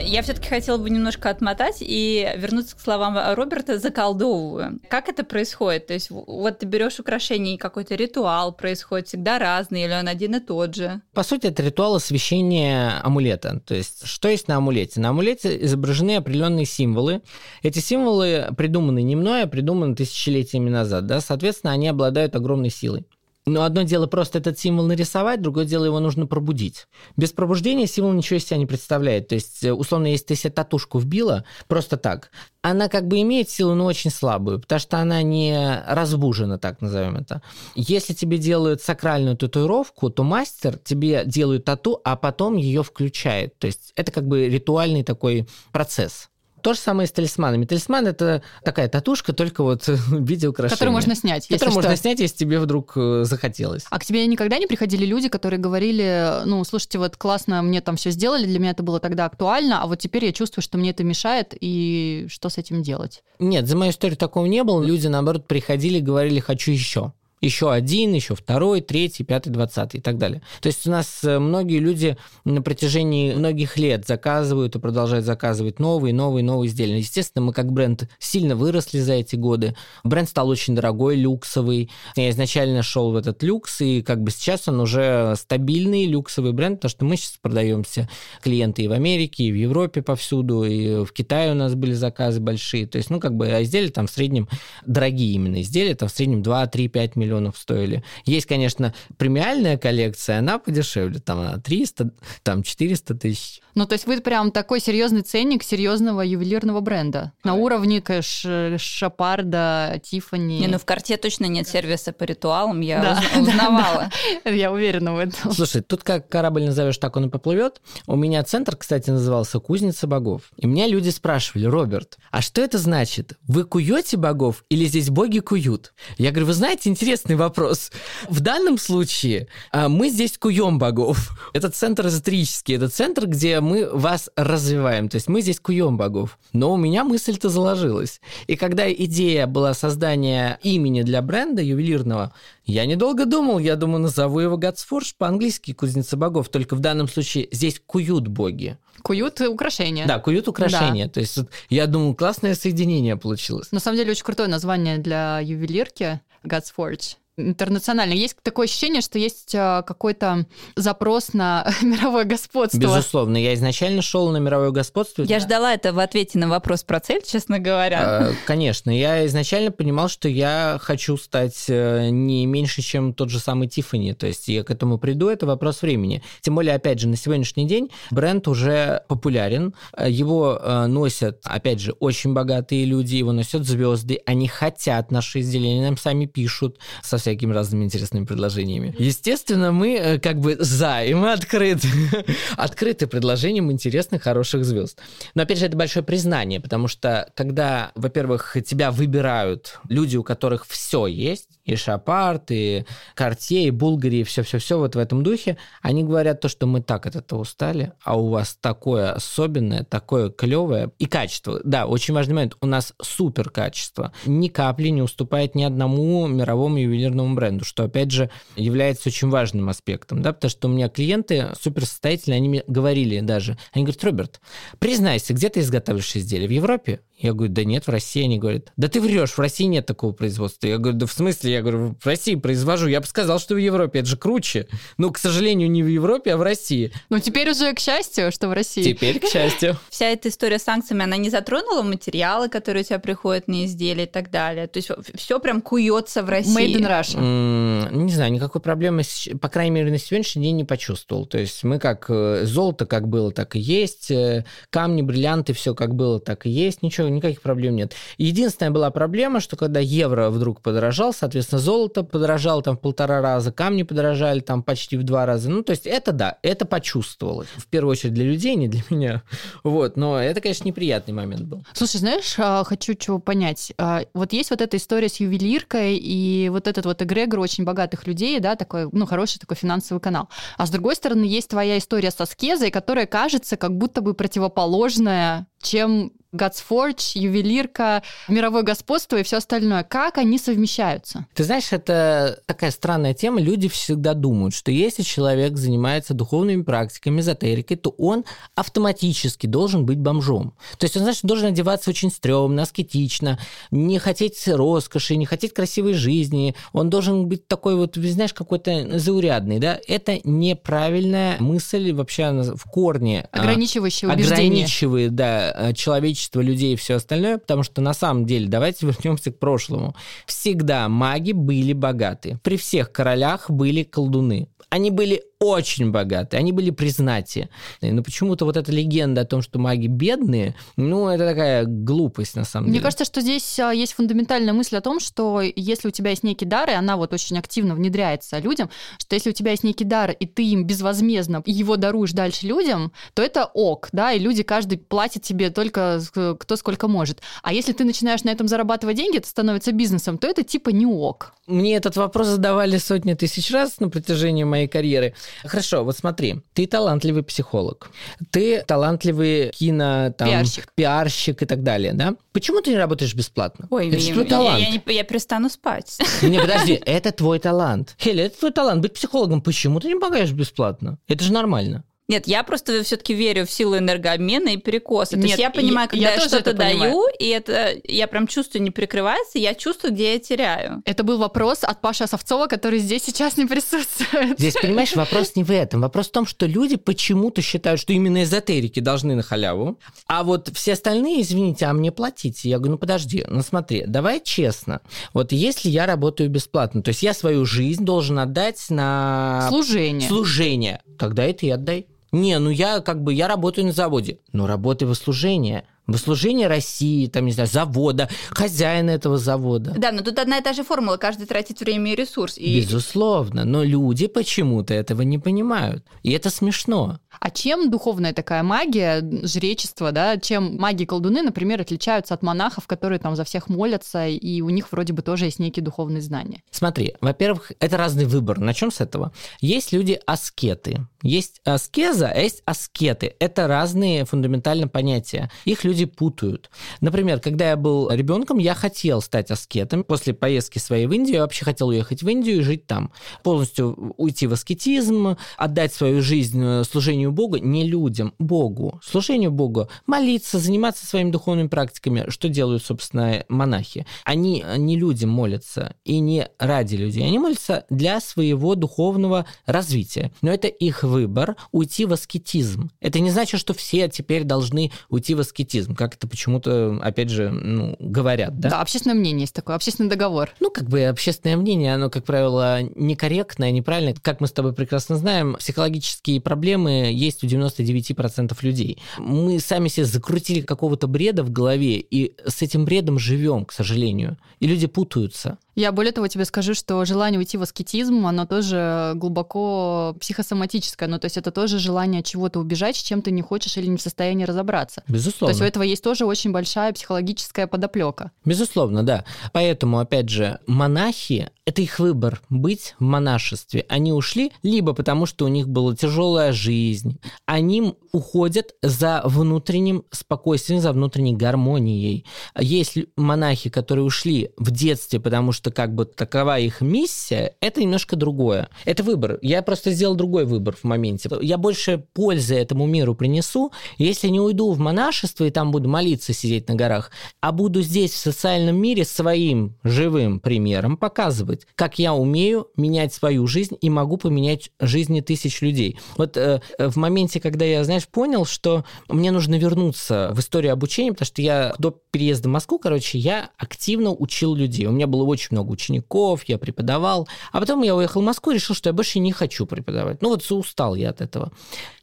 [0.00, 4.80] Я все-таки хотела бы немножко отмотать и вернуться к словам Роберта «заколдовываю».
[4.88, 5.88] Как это происходит?
[5.88, 10.36] То есть вот ты берешь украшение, и какой-то ритуал происходит всегда разный, или он один
[10.36, 11.00] и тот же?
[11.14, 13.60] По сути, это ритуал освещения амулета.
[13.66, 15.00] То есть что есть на амулете?
[15.00, 17.22] На амулете изображены определенные символы.
[17.62, 21.06] Эти символы придуманы не мной, а придуманы тысячелетиями назад.
[21.06, 21.20] Да?
[21.20, 23.06] Соответственно, они обладают огромной силой.
[23.48, 26.86] Но одно дело просто этот символ нарисовать, другое дело его нужно пробудить.
[27.16, 29.28] Без пробуждения символ ничего из себя не представляет.
[29.28, 32.30] То есть, э, условно, если ты себе татушку вбила просто так,
[32.62, 37.16] она как бы имеет силу, но очень слабую, потому что она не разбужена, так назовем
[37.16, 37.42] это.
[37.74, 43.58] Если тебе делают сакральную татуировку, то мастер тебе делает тату, а потом ее включает.
[43.58, 46.28] То есть это как бы ритуальный такой процесс.
[46.62, 47.64] То же самое с талисманами.
[47.64, 50.76] Талисман– это такая татушка, только вот в виде украшения.
[50.76, 52.02] Которую можно снять, Которую можно что.
[52.02, 53.84] снять, если тебе вдруг э, захотелось.
[53.90, 57.96] А к тебе никогда не приходили люди, которые говорили, ну, слушайте, вот классно, мне там
[57.96, 60.90] все сделали, для меня это было тогда актуально, а вот теперь я чувствую, что мне
[60.90, 63.22] это мешает, и что с этим делать?
[63.38, 64.82] Нет, за мою историю такого не было.
[64.82, 67.12] Люди, наоборот, приходили, говорили «хочу еще».
[67.40, 70.42] Еще один, еще второй, третий, пятый, двадцатый и так далее.
[70.60, 75.78] То есть у нас э, многие люди на протяжении многих лет заказывают и продолжают заказывать
[75.78, 76.98] новые, новые, новые изделия.
[76.98, 79.76] Естественно, мы как бренд сильно выросли за эти годы.
[80.04, 81.90] Бренд стал очень дорогой, люксовый.
[82.16, 86.78] Я изначально шел в этот люкс, и как бы сейчас он уже стабильный люксовый бренд,
[86.80, 88.08] потому что мы сейчас продаемся
[88.42, 92.40] клиенты и в Америке, и в Европе повсюду, и в Китае у нас были заказы
[92.40, 92.86] большие.
[92.86, 94.48] То есть, ну, как бы а изделия там в среднем
[94.86, 98.02] дорогие именно изделия, там в среднем 2, 3, 5 миллионов стоили.
[98.24, 102.10] Есть, конечно, премиальная коллекция, она подешевле, там она 300,
[102.42, 103.60] там 400 тысяч.
[103.74, 107.32] Ну, то есть вы прям такой серьезный ценник серьезного ювелирного бренда.
[107.44, 110.60] На уровне кэш, Шапарда, Тифани.
[110.60, 114.10] Не, ну в карте точно нет сервиса по ритуалам, я Да, узна- да, узнавала.
[114.44, 115.52] Я уверена в этом.
[115.52, 117.80] Слушай, тут как корабль назовешь, так он и поплывет.
[118.06, 120.50] У меня центр, кстати, назывался «Кузница богов».
[120.56, 123.34] И меня люди спрашивали, Роберт, а что это значит?
[123.46, 125.92] Вы куете богов или здесь боги куют?
[126.16, 127.90] Я говорю, вы знаете, интересный вопрос.
[128.28, 131.30] В данном случае а, мы здесь куем богов.
[131.52, 135.08] Это центр эзотерический, это центр, где мы вас развиваем.
[135.08, 136.38] То есть мы здесь куем богов.
[136.52, 138.20] Но у меня мысль-то заложилась.
[138.46, 142.32] И когда идея была создания имени для бренда ювелирного,
[142.64, 147.48] я недолго думал, я думаю, назову его Гадсфорж по-английски «Кузница богов», только в данном случае
[147.50, 148.78] здесь куют боги.
[149.02, 150.06] Куют украшения.
[150.06, 151.08] Да, куют украшения.
[151.08, 151.38] То есть
[151.70, 153.72] я думал, классное соединение получилось.
[153.72, 157.16] На самом деле очень крутое название для ювелирки Forge.
[157.38, 158.12] Интернационально.
[158.12, 162.78] Есть такое ощущение, что есть а, какой-то запрос на мировое господство.
[162.78, 165.22] Безусловно, я изначально шел на мировое господство.
[165.22, 168.30] Я ждала это в ответе на вопрос про цель, честно говоря.
[168.30, 173.38] Э, Конечно, я изначально понимал, что я хочу стать э, не меньше, чем тот же
[173.38, 174.14] самый Тиффани.
[174.14, 176.22] То есть я к этому приду, это вопрос времени.
[176.40, 179.74] Тем более, опять же, на сегодняшний день бренд уже популярен.
[179.96, 184.20] Э, Его э, носят, опять же, очень богатые люди, его носят звезды.
[184.26, 188.94] Они хотят наши изделия, они нам сами пишут со всякими разными интересными предложениями.
[188.98, 191.88] Естественно, мы э, как бы за, и мы открыты.
[192.56, 194.98] открыты предложениям интересных, хороших звезд.
[195.34, 200.66] Но опять же, это большое признание, потому что когда, во-первых, тебя выбирают люди, у которых
[200.66, 206.02] все есть, и Шапарт, и Картье, и Булгари, и все-все-все вот в этом духе, они
[206.02, 210.90] говорят то, что мы так от этого устали, а у вас такое особенное, такое клевое
[210.98, 211.60] и качество.
[211.62, 214.12] Да, очень важный момент, у нас супер качество.
[214.24, 219.68] Ни капли не уступает ни одному мировому ювелирному бренду, что, опять же, является очень важным
[219.68, 224.04] аспектом, да, потому что у меня клиенты супер состоятельные, они мне говорили даже, они говорят,
[224.04, 224.40] Роберт,
[224.78, 226.46] признайся, где ты изготавливаешь изделия?
[226.46, 227.00] В Европе?
[227.18, 228.22] Я говорю, да нет, в России.
[228.22, 230.68] Они говорят, да ты врешь, в России нет такого производства.
[230.68, 231.52] Я говорю, да в смысле?
[231.52, 232.86] Я говорю, в России произвожу.
[232.86, 234.68] Я бы сказал, что в Европе, это же круче.
[234.98, 236.92] Но, к сожалению, не в Европе, а в России.
[237.10, 238.84] Ну, теперь уже, к счастью, что в России.
[238.84, 239.76] Теперь, к счастью.
[239.90, 244.04] Вся эта история с санкциями, она не затронула материалы, которые у тебя приходят на изделия
[244.04, 244.68] и так далее.
[244.68, 246.56] То есть все прям куется в России.
[246.56, 247.07] Made in Russia.
[247.16, 249.02] М, Не знаю, никакой проблемы,
[249.40, 251.26] по крайней мере, на сегодняшний день не почувствовал.
[251.26, 255.74] То есть мы как э, золото как было, так и есть, э, камни, бриллианты, все
[255.74, 257.94] как было, так и есть, ничего, никаких проблем нет.
[258.18, 263.52] Единственная была проблема, что когда евро вдруг подорожал, соответственно, золото подорожало там в полтора раза,
[263.52, 265.50] камни подорожали там почти в два раза.
[265.50, 267.48] Ну, то есть это да, это почувствовалось.
[267.56, 269.22] В первую очередь для людей, не для меня.
[269.64, 271.64] Вот, но это, конечно, неприятный момент был.
[271.72, 273.72] Слушай, знаешь, а, хочу чего понять.
[273.78, 278.06] А, Вот есть вот эта история с ювелиркой и вот этот вот эгрегор очень богатых
[278.06, 280.28] людей, да, такой, ну, хороший такой финансовый канал.
[280.56, 285.46] А с другой стороны, есть твоя история со скезой, которая кажется как будто бы противоположная,
[285.62, 289.82] чем Forge, ювелирка, мировое господство и все остальное.
[289.82, 291.26] Как они совмещаются?
[291.34, 293.40] Ты знаешь, это такая странная тема.
[293.40, 299.98] Люди всегда думают, что если человек занимается духовными практиками, эзотерикой, то он автоматически должен быть
[299.98, 300.52] бомжом.
[300.76, 303.38] То есть он, знаешь, должен одеваться очень стрёмно, аскетично,
[303.70, 306.54] не хотеть роскоши, не хотеть красивой жизни.
[306.74, 309.58] Он должен быть такой вот, знаешь, какой-то заурядный.
[309.60, 309.80] Да?
[309.88, 313.28] Это неправильная мысль вообще в корне.
[313.32, 314.46] а, Ограничивающее убеждение.
[314.48, 319.30] ограничивает, да, человеческий количество людей и все остальное, потому что на самом деле, давайте вернемся
[319.30, 319.94] к прошлому.
[320.26, 322.38] Всегда маги были богаты.
[322.42, 324.48] При всех королях были колдуны.
[324.70, 327.48] Они были очень богатые, они были признати.
[327.80, 332.44] Но почему-то вот эта легенда о том, что маги бедные, ну, это такая глупость на
[332.44, 332.80] самом Мне деле.
[332.80, 336.24] Мне кажется, что здесь а, есть фундаментальная мысль о том, что если у тебя есть
[336.24, 339.84] некий дар, и она вот очень активно внедряется людям, что если у тебя есть некий
[339.84, 344.42] дар, и ты им безвозмездно его даруешь дальше людям, то это ок, да, и люди
[344.42, 346.00] каждый платит тебе только
[346.38, 347.20] кто сколько может.
[347.42, 350.86] А если ты начинаешь на этом зарабатывать деньги, это становится бизнесом, то это типа не
[350.86, 351.32] ок.
[351.46, 355.14] Мне этот вопрос задавали сотни тысяч раз на протяжении моей карьеры.
[355.44, 357.90] Хорошо, вот смотри, ты талантливый психолог,
[358.30, 360.72] ты талантливый кино, там, пиарщик.
[360.74, 362.14] пиарщик и так далее, да?
[362.32, 363.66] Почему ты не работаешь бесплатно?
[363.70, 364.60] Ой, это я, твой талант.
[364.60, 365.98] Я, я, я, я перестану спать.
[366.22, 367.94] Не, подожди, это твой талант.
[367.98, 368.82] Хелли, это твой талант.
[368.82, 370.98] Быть психологом, почему ты не помогаешь бесплатно?
[371.08, 371.84] Это же нормально.
[372.10, 375.14] Нет, я просто все-таки верю в силу энергообмена и перекоса.
[375.16, 378.62] Нет, То есть я понимаю, когда я, я, что-то даю, и это я прям чувствую,
[378.62, 380.82] не прикрывается, я чувствую, где я теряю.
[380.86, 384.38] Это был вопрос от Паши Осовцова, который здесь сейчас не присутствует.
[384.38, 385.82] Здесь, понимаешь, вопрос не в этом.
[385.82, 390.48] Вопрос в том, что люди почему-то считают, что именно эзотерики должны на халяву, а вот
[390.54, 392.48] все остальные, извините, а мне платите.
[392.48, 394.80] Я говорю, ну подожди, ну смотри, давай честно.
[395.12, 399.46] Вот если я работаю бесплатно, то есть я свою жизнь должен отдать на...
[399.50, 400.08] Служение.
[400.08, 400.80] Служение.
[400.98, 401.86] Тогда это и отдай.
[402.12, 404.18] Не, ну я как бы, я работаю на заводе.
[404.32, 409.74] Но работай во служение в служение России, там, не знаю, завода, хозяина этого завода.
[409.76, 412.36] Да, но тут одна и та же формула, каждый тратит время и ресурс.
[412.36, 412.60] И...
[412.60, 415.84] Безусловно, но люди почему-то этого не понимают.
[416.02, 417.00] И это смешно.
[417.20, 423.16] А чем духовная такая магия, жречество, да, чем маги-колдуны, например, отличаются от монахов, которые там
[423.16, 426.42] за всех молятся, и у них вроде бы тоже есть некие духовные знания?
[426.50, 428.38] Смотри, во-первых, это разный выбор.
[428.38, 429.12] Начнем с этого.
[429.40, 430.86] Есть люди-аскеты.
[431.02, 433.14] Есть аскеза, а есть аскеты.
[433.18, 435.30] Это разные фундаментальные понятия.
[435.44, 436.50] Их люди путают.
[436.80, 439.84] Например, когда я был ребенком, я хотел стать аскетом.
[439.84, 442.92] После поездки своей в Индию я вообще хотел уехать в Индию и жить там.
[443.22, 448.80] Полностью уйти в аскетизм, отдать свою жизнь служению Богу, не людям, Богу.
[448.84, 449.68] Служению Богу.
[449.86, 452.04] Молиться, заниматься своими духовными практиками.
[452.08, 453.86] Что делают, собственно, монахи?
[454.04, 457.06] Они не людям молятся и не ради людей.
[457.06, 460.12] Они молятся для своего духовного развития.
[460.22, 462.70] Но это их выбор уйти в аскетизм.
[462.80, 467.30] Это не значит, что все теперь должны уйти в аскетизм, как это почему-то, опять же,
[467.30, 468.50] ну, говорят, да?
[468.50, 470.30] Да, общественное мнение есть такое, общественный договор.
[470.40, 473.94] Ну, как бы общественное мнение, оно, как правило, некорректное, неправильное.
[474.00, 478.78] Как мы с тобой прекрасно знаем, психологические проблемы есть у 99% людей.
[478.98, 484.18] Мы сами себе закрутили какого-то бреда в голове, и с этим бредом живем, к сожалению.
[484.40, 485.38] И люди путаются.
[485.58, 490.88] Я более того тебе скажу, что желание уйти в аскетизм, оно тоже глубоко психосоматическое.
[490.88, 493.76] Ну, то есть это тоже желание чего-то убежать, с чем ты не хочешь или не
[493.76, 494.84] в состоянии разобраться.
[494.86, 495.26] Безусловно.
[495.26, 498.12] То есть у этого есть тоже очень большая психологическая подоплека.
[498.24, 499.04] Безусловно, да.
[499.32, 503.66] Поэтому, опять же, монахи— это их выбор быть в монашестве.
[503.68, 510.60] Они ушли либо потому, что у них была тяжелая жизнь, они уходят за внутренним спокойствием,
[510.60, 512.06] за внутренней гармонией.
[512.38, 517.96] Есть монахи, которые ушли в детстве, потому что как бы такова их миссия, это немножко
[517.96, 518.48] другое.
[518.64, 519.18] Это выбор.
[519.22, 521.10] Я просто сделал другой выбор в моменте.
[521.20, 526.12] Я больше пользы этому миру принесу, если не уйду в монашество и там буду молиться,
[526.12, 531.94] сидеть на горах, а буду здесь, в социальном мире, своим живым примером показывать, как я
[531.94, 535.78] умею менять свою жизнь и могу поменять жизни тысяч людей.
[535.96, 540.92] Вот э, в моменте, когда я, знаешь, понял, что мне нужно вернуться в историю обучения,
[540.92, 544.66] потому что я до переезда в Москву, короче, я активно учил людей.
[544.66, 547.08] У меня было очень много учеников, я преподавал.
[547.32, 550.02] А потом я уехал в Москву и решил, что я больше не хочу преподавать.
[550.02, 551.32] Ну вот устал я от этого.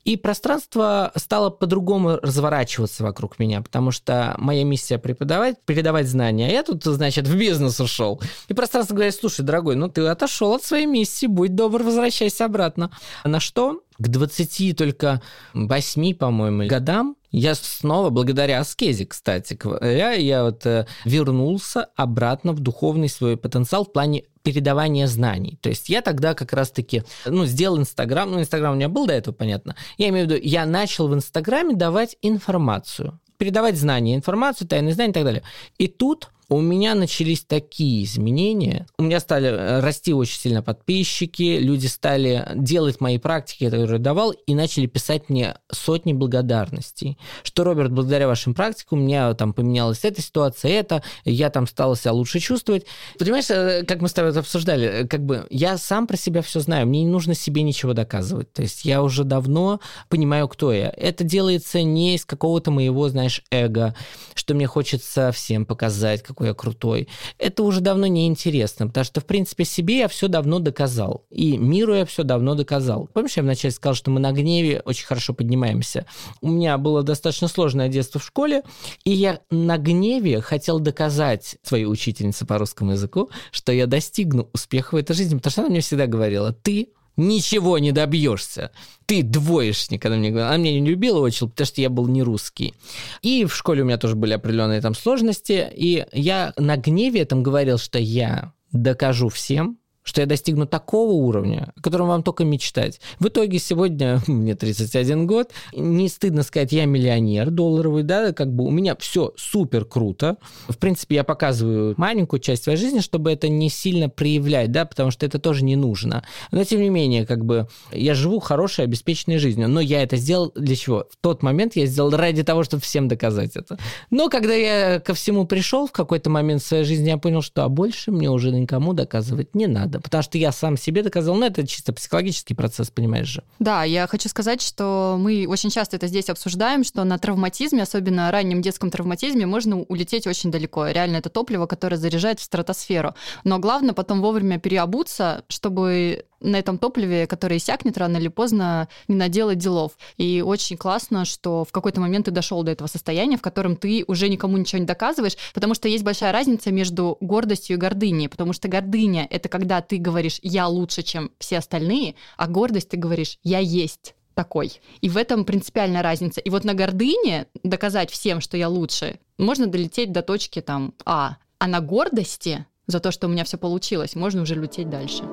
[0.06, 6.52] И пространство стало по-другому разворачиваться вокруг меня, потому что моя миссия преподавать, передавать знания, а
[6.52, 8.22] я тут, значит, в бизнес ушел.
[8.48, 12.92] И пространство говорит, слушай, дорогой, ну ты отошел от своей миссии, будь добр, возвращайся обратно.
[13.24, 15.22] На что к 20 только
[15.54, 22.62] 8, по-моему, годам я снова, благодаря аскезе, кстати, я, я вот э, вернулся обратно в
[22.62, 25.60] духовный свой потенциал в плане передавания знаний.
[25.62, 29.14] То есть я тогда как раз-таки, ну, сделал Инстаграм, ну, Инстаграм у меня был до
[29.14, 29.76] этого, понятно.
[29.98, 35.12] Я имею в виду, я начал в Инстаграме давать информацию передавать знания, информацию, тайные знания
[35.12, 35.44] и так далее.
[35.78, 38.88] И тут у меня начались такие изменения.
[38.98, 43.98] У меня стали э, расти очень сильно подписчики, люди стали делать мои практики, которые я
[43.98, 47.18] давал, и начали писать мне сотни благодарностей.
[47.44, 51.96] Что, Роберт, благодаря вашим практикам у меня там поменялась эта ситуация, это, я там стал
[51.96, 52.86] себя лучше чувствовать.
[53.18, 56.42] Понимаешь, э, как мы с тобой это обсуждали, э, как бы я сам про себя
[56.42, 58.52] все знаю, мне не нужно себе ничего доказывать.
[58.54, 59.80] То есть я уже давно
[60.10, 60.94] понимаю, кто я.
[60.96, 63.96] Это делается не из какого-то моего, знаешь, эго,
[64.34, 67.08] что мне хочется всем показать, какой я крутой.
[67.40, 71.26] Это уже давно не интересно, потому что, в принципе, себе я все давно доказал.
[71.30, 73.10] И миру я все давно доказал.
[73.14, 76.06] Помнишь, я вначале сказал, что мы на гневе очень хорошо поднимаемся?
[76.42, 78.64] У меня было достаточно сложное детство в школе,
[79.06, 84.96] и я на гневе хотел доказать своей учительнице по русскому языку, что я достигну успеха
[84.96, 88.72] в этой жизни, потому что она мне всегда говорила, ты ничего не добьешься.
[89.06, 90.50] Ты двоечник, она мне говорила.
[90.50, 92.74] Она меня не любила очень, потому что я был не русский.
[93.22, 95.70] И в школе у меня тоже были определенные там сложности.
[95.74, 101.74] И я на гневе этом говорил, что я докажу всем, что я достигну такого уровня,
[101.76, 103.02] о котором вам только мечтать.
[103.20, 108.64] В итоге сегодня мне 31 год, не стыдно сказать, я миллионер долларовый, да, как бы
[108.64, 110.38] у меня все супер круто.
[110.70, 115.10] В принципе, я показываю маленькую часть своей жизни, чтобы это не сильно проявлять, да, потому
[115.10, 116.24] что это тоже не нужно.
[116.52, 120.52] Но тем не менее, как бы я живу хорошей, обеспеченной жизнью, но я это сделал
[120.56, 121.08] для чего?
[121.10, 123.80] В тот момент я сделал ради того, чтобы всем доказать это.
[124.12, 127.64] Но когда я ко всему пришел в какой-то момент в своей жизни, я понял, что
[127.64, 131.36] а больше мне уже никому доказывать не надо надо, потому что я сам себе доказал,
[131.36, 133.44] ну, это чисто психологический процесс, понимаешь же.
[133.60, 138.32] Да, я хочу сказать, что мы очень часто это здесь обсуждаем, что на травматизме, особенно
[138.32, 140.88] раннем детском травматизме, можно улететь очень далеко.
[140.88, 143.16] Реально, это топливо, которое заряжает в стратосферу.
[143.44, 149.16] Но главное потом вовремя переобуться, чтобы на этом топливе, которое иссякнет рано или поздно, не
[149.16, 149.94] наделать делов.
[150.18, 154.04] И очень классно, что в какой-то момент ты дошел до этого состояния, в котором ты
[154.08, 158.54] уже никому ничего не доказываешь, потому что есть большая разница между гордостью и гордыней, потому
[158.54, 163.38] что гордыня— это когда ты говоришь «я лучше, чем все остальные», а гордость ты говоришь
[163.44, 164.82] «я есть» такой.
[165.02, 166.42] И в этом принципиальная разница.
[166.42, 171.38] И вот на гордыне доказать всем, что я лучше, можно долететь до точки там А.
[171.58, 175.24] А на гордости за то, что у меня все получилось, можно уже лететь дальше.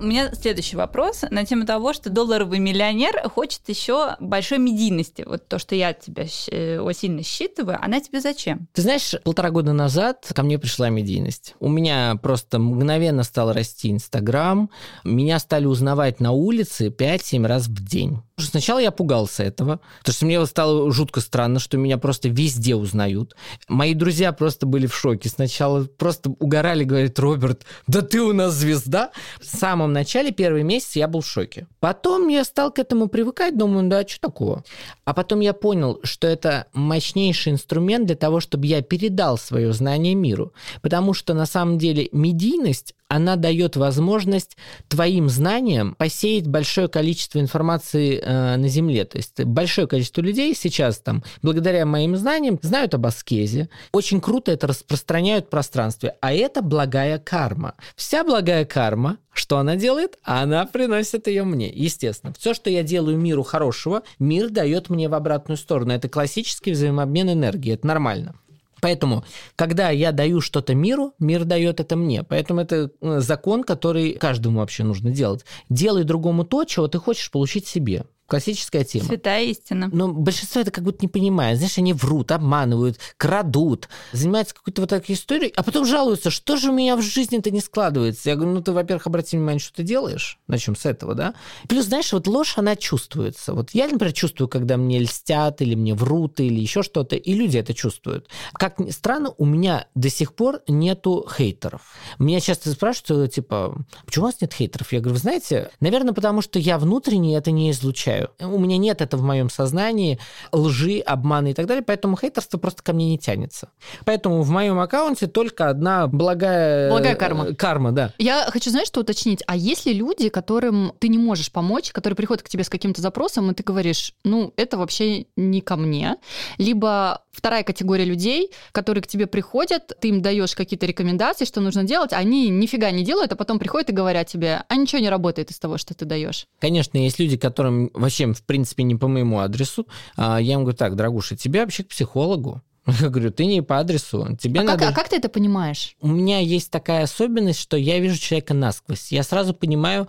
[0.00, 5.24] У меня следующий вопрос на тему того, что долларовый миллионер хочет еще большой медийности.
[5.26, 8.68] Вот то, что я тебя э, сильно считываю, она тебе зачем?
[8.72, 11.56] Ты знаешь, полтора года назад ко мне пришла медийность.
[11.58, 14.70] У меня просто мгновенно стал расти Инстаграм,
[15.02, 18.22] меня стали узнавать на улице 5-7 раз в день.
[18.38, 23.34] Сначала я пугался этого, потому что мне стало жутко странно, что меня просто везде узнают.
[23.68, 25.28] Мои друзья просто были в шоке.
[25.28, 29.10] Сначала просто угорали, говорят, Роберт, да ты у нас звезда.
[29.40, 31.66] В самом начале, первый месяц, я был в шоке.
[31.80, 34.64] Потом я стал к этому привыкать, думаю, да, что такого?
[35.04, 40.14] А потом я понял, что это мощнейший инструмент для того, чтобы я передал свое знание
[40.14, 40.52] миру.
[40.80, 44.56] Потому что на самом деле медийность, она дает возможность
[44.88, 49.04] твоим знаниям посеять большое количество информации э, на Земле.
[49.04, 53.68] То есть большое количество людей сейчас там, благодаря моим знаниям, знают об аскезе.
[53.92, 56.14] Очень круто это распространяют в пространстве.
[56.20, 57.74] А это благая карма.
[57.96, 60.18] Вся благая карма, что она делает?
[60.22, 61.70] Она приносит ее мне.
[61.70, 62.34] Естественно.
[62.38, 65.92] Все, что я делаю миру хорошего, мир дает мне в обратную сторону.
[65.92, 67.74] Это классический взаимообмен энергии.
[67.74, 68.34] Это нормально.
[68.80, 69.24] Поэтому,
[69.56, 72.22] когда я даю что-то миру, мир дает это мне.
[72.22, 75.44] Поэтому это э, закон, который каждому вообще нужно делать.
[75.68, 78.04] Делай другому то, чего ты хочешь получить себе.
[78.28, 79.06] Классическая тема.
[79.06, 79.88] Святая истина.
[79.90, 81.56] Но большинство это как будто не понимает.
[81.56, 86.68] Знаешь, они врут, обманывают, крадут, занимаются какой-то вот такой историей, а потом жалуются, что же
[86.68, 88.28] у меня в жизни-то не складывается.
[88.28, 90.38] Я говорю, ну ты, во-первых, обрати внимание, что ты делаешь.
[90.46, 91.32] Начнем с этого, да?
[91.68, 93.54] Плюс, знаешь, вот ложь, она чувствуется.
[93.54, 97.56] Вот я, например, чувствую, когда мне льстят, или мне врут, или еще что-то, и люди
[97.56, 98.28] это чувствуют.
[98.52, 101.80] Как ни странно, у меня до сих пор нету хейтеров.
[102.18, 104.92] Меня часто спрашивают, типа, почему у вас нет хейтеров?
[104.92, 108.56] Я говорю, вы знаете, наверное, потому что я внутренне это не излучаю понимаю.
[108.56, 110.18] У меня нет это в моем сознании,
[110.52, 113.70] лжи, обманы и так далее, поэтому хейтерство просто ко мне не тянется.
[114.04, 116.90] Поэтому в моем аккаунте только одна благая...
[116.90, 117.54] Благая карма.
[117.54, 118.12] Карма, да.
[118.18, 119.42] Я хочу, знаешь, что уточнить?
[119.46, 123.00] А есть ли люди, которым ты не можешь помочь, которые приходят к тебе с каким-то
[123.00, 126.16] запросом, и ты говоришь, ну, это вообще не ко мне.
[126.58, 131.84] Либо вторая категория людей, которые к тебе приходят, ты им даешь какие-то рекомендации, что нужно
[131.84, 135.50] делать, они нифига не делают, а потом приходят и говорят тебе, а ничего не работает
[135.50, 136.46] из того, что ты даешь.
[136.58, 139.86] Конечно, есть люди, которым вообще, в принципе, не по моему адресу.
[140.16, 142.62] А я им говорю, так, дорогуша, тебе вообще к психологу.
[143.00, 144.36] Я говорю, ты не по адресу.
[144.40, 144.78] Тебе а, надо...
[144.78, 145.94] как, а как ты это понимаешь?
[146.00, 149.12] У меня есть такая особенность, что я вижу человека насквозь.
[149.12, 150.08] Я сразу понимаю,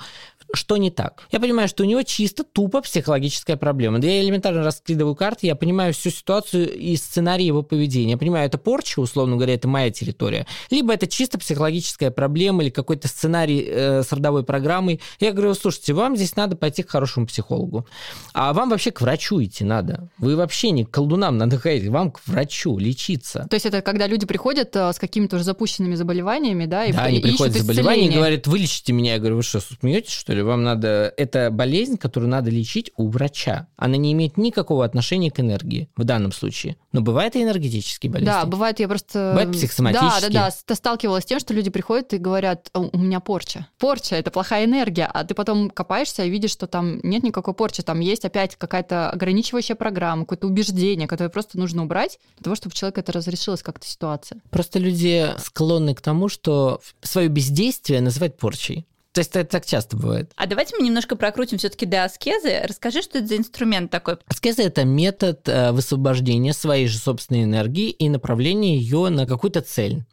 [0.54, 1.28] что не так.
[1.32, 4.00] Я понимаю, что у него чисто тупо психологическая проблема.
[4.00, 8.12] Да я элементарно раскидываю карты, я понимаю всю ситуацию и сценарий его поведения.
[8.12, 10.48] Я понимаю, это порча, условно говоря, это моя территория.
[10.72, 15.02] Либо это чисто психологическая проблема или какой-то сценарий э, с родовой программой.
[15.20, 17.88] Я говорю, слушайте, вам здесь надо пойти к хорошему психологу.
[18.34, 20.10] А вам вообще к врачу идти надо.
[20.18, 23.46] Вы вообще не к колдунам надо ходить, вам к врачу лечиться.
[23.50, 26.86] То есть это когда люди приходят э, с какими-то уже запущенными заболеваниями, да?
[26.86, 29.14] И, да, они приходят с заболеванием и говорят, вылечите меня.
[29.14, 30.39] Я говорю, вы что, смеетесь, что ли?
[30.44, 31.14] Вам надо...
[31.18, 33.68] Это болезнь, которую надо лечить у врача.
[33.76, 36.78] Она не имеет никакого отношения к энергии в данном случае.
[36.92, 38.32] Но бывает и энергетические болезни.
[38.32, 39.32] Да, бывает, я просто...
[39.34, 40.32] Бывает психосоматические.
[40.32, 40.76] Да, да, да.
[40.76, 43.68] Сталкивалась с тем, что люди приходят и говорят, у меня порча.
[43.78, 45.06] Порча— это плохая энергия.
[45.06, 47.84] А ты потом копаешься и видишь, что там нет никакой порчи.
[47.84, 52.76] Там есть опять какая-то ограничивающая программа, какое-то убеждение, которое просто нужно убрать для того, чтобы
[52.76, 54.42] человек это разрешилась как-то ситуация.
[54.50, 58.86] Просто люди склонны к тому, что свое бездействие называть порчей.
[59.12, 60.32] То есть это так часто бывает.
[60.36, 62.62] А давайте мы немножко прокрутим все-таки до аскезы.
[62.64, 64.18] Расскажи, что это за инструмент такой.
[64.28, 70.04] Аскеза– это метод э, высвобождения своей же собственной энергии и направления ее на какую-то цель.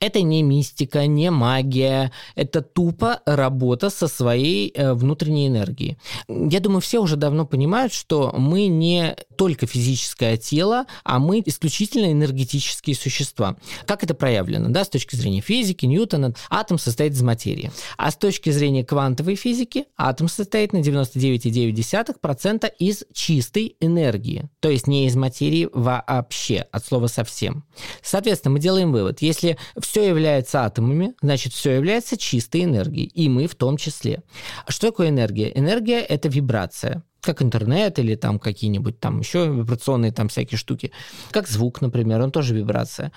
[0.00, 5.98] Это не мистика, не магия, это тупо работа со своей э, внутренней энергией.
[6.26, 12.10] Я думаю, все уже давно понимают, что мы не только физическое тело, а мы исключительно
[12.12, 13.56] энергетические существа.
[13.86, 14.70] Как это проявлено?
[14.70, 17.70] Да, с точки зрения физики, Ньютона, атом состоит из материи.
[17.98, 24.70] А с точки точки зрения квантовой физики атом состоит на 99,9% из чистой энергии, то
[24.70, 27.64] есть не из материи вообще, от слова совсем.
[28.00, 33.48] Соответственно, мы делаем вывод, если все является атомами, значит все является чистой энергией, и мы
[33.48, 34.22] в том числе.
[34.68, 35.50] Что такое энергия?
[35.54, 40.92] Энергия– это вибрация как интернет или там какие-нибудь там еще вибрационные там всякие штуки,
[41.30, 43.12] как звук, например, он тоже вибрация.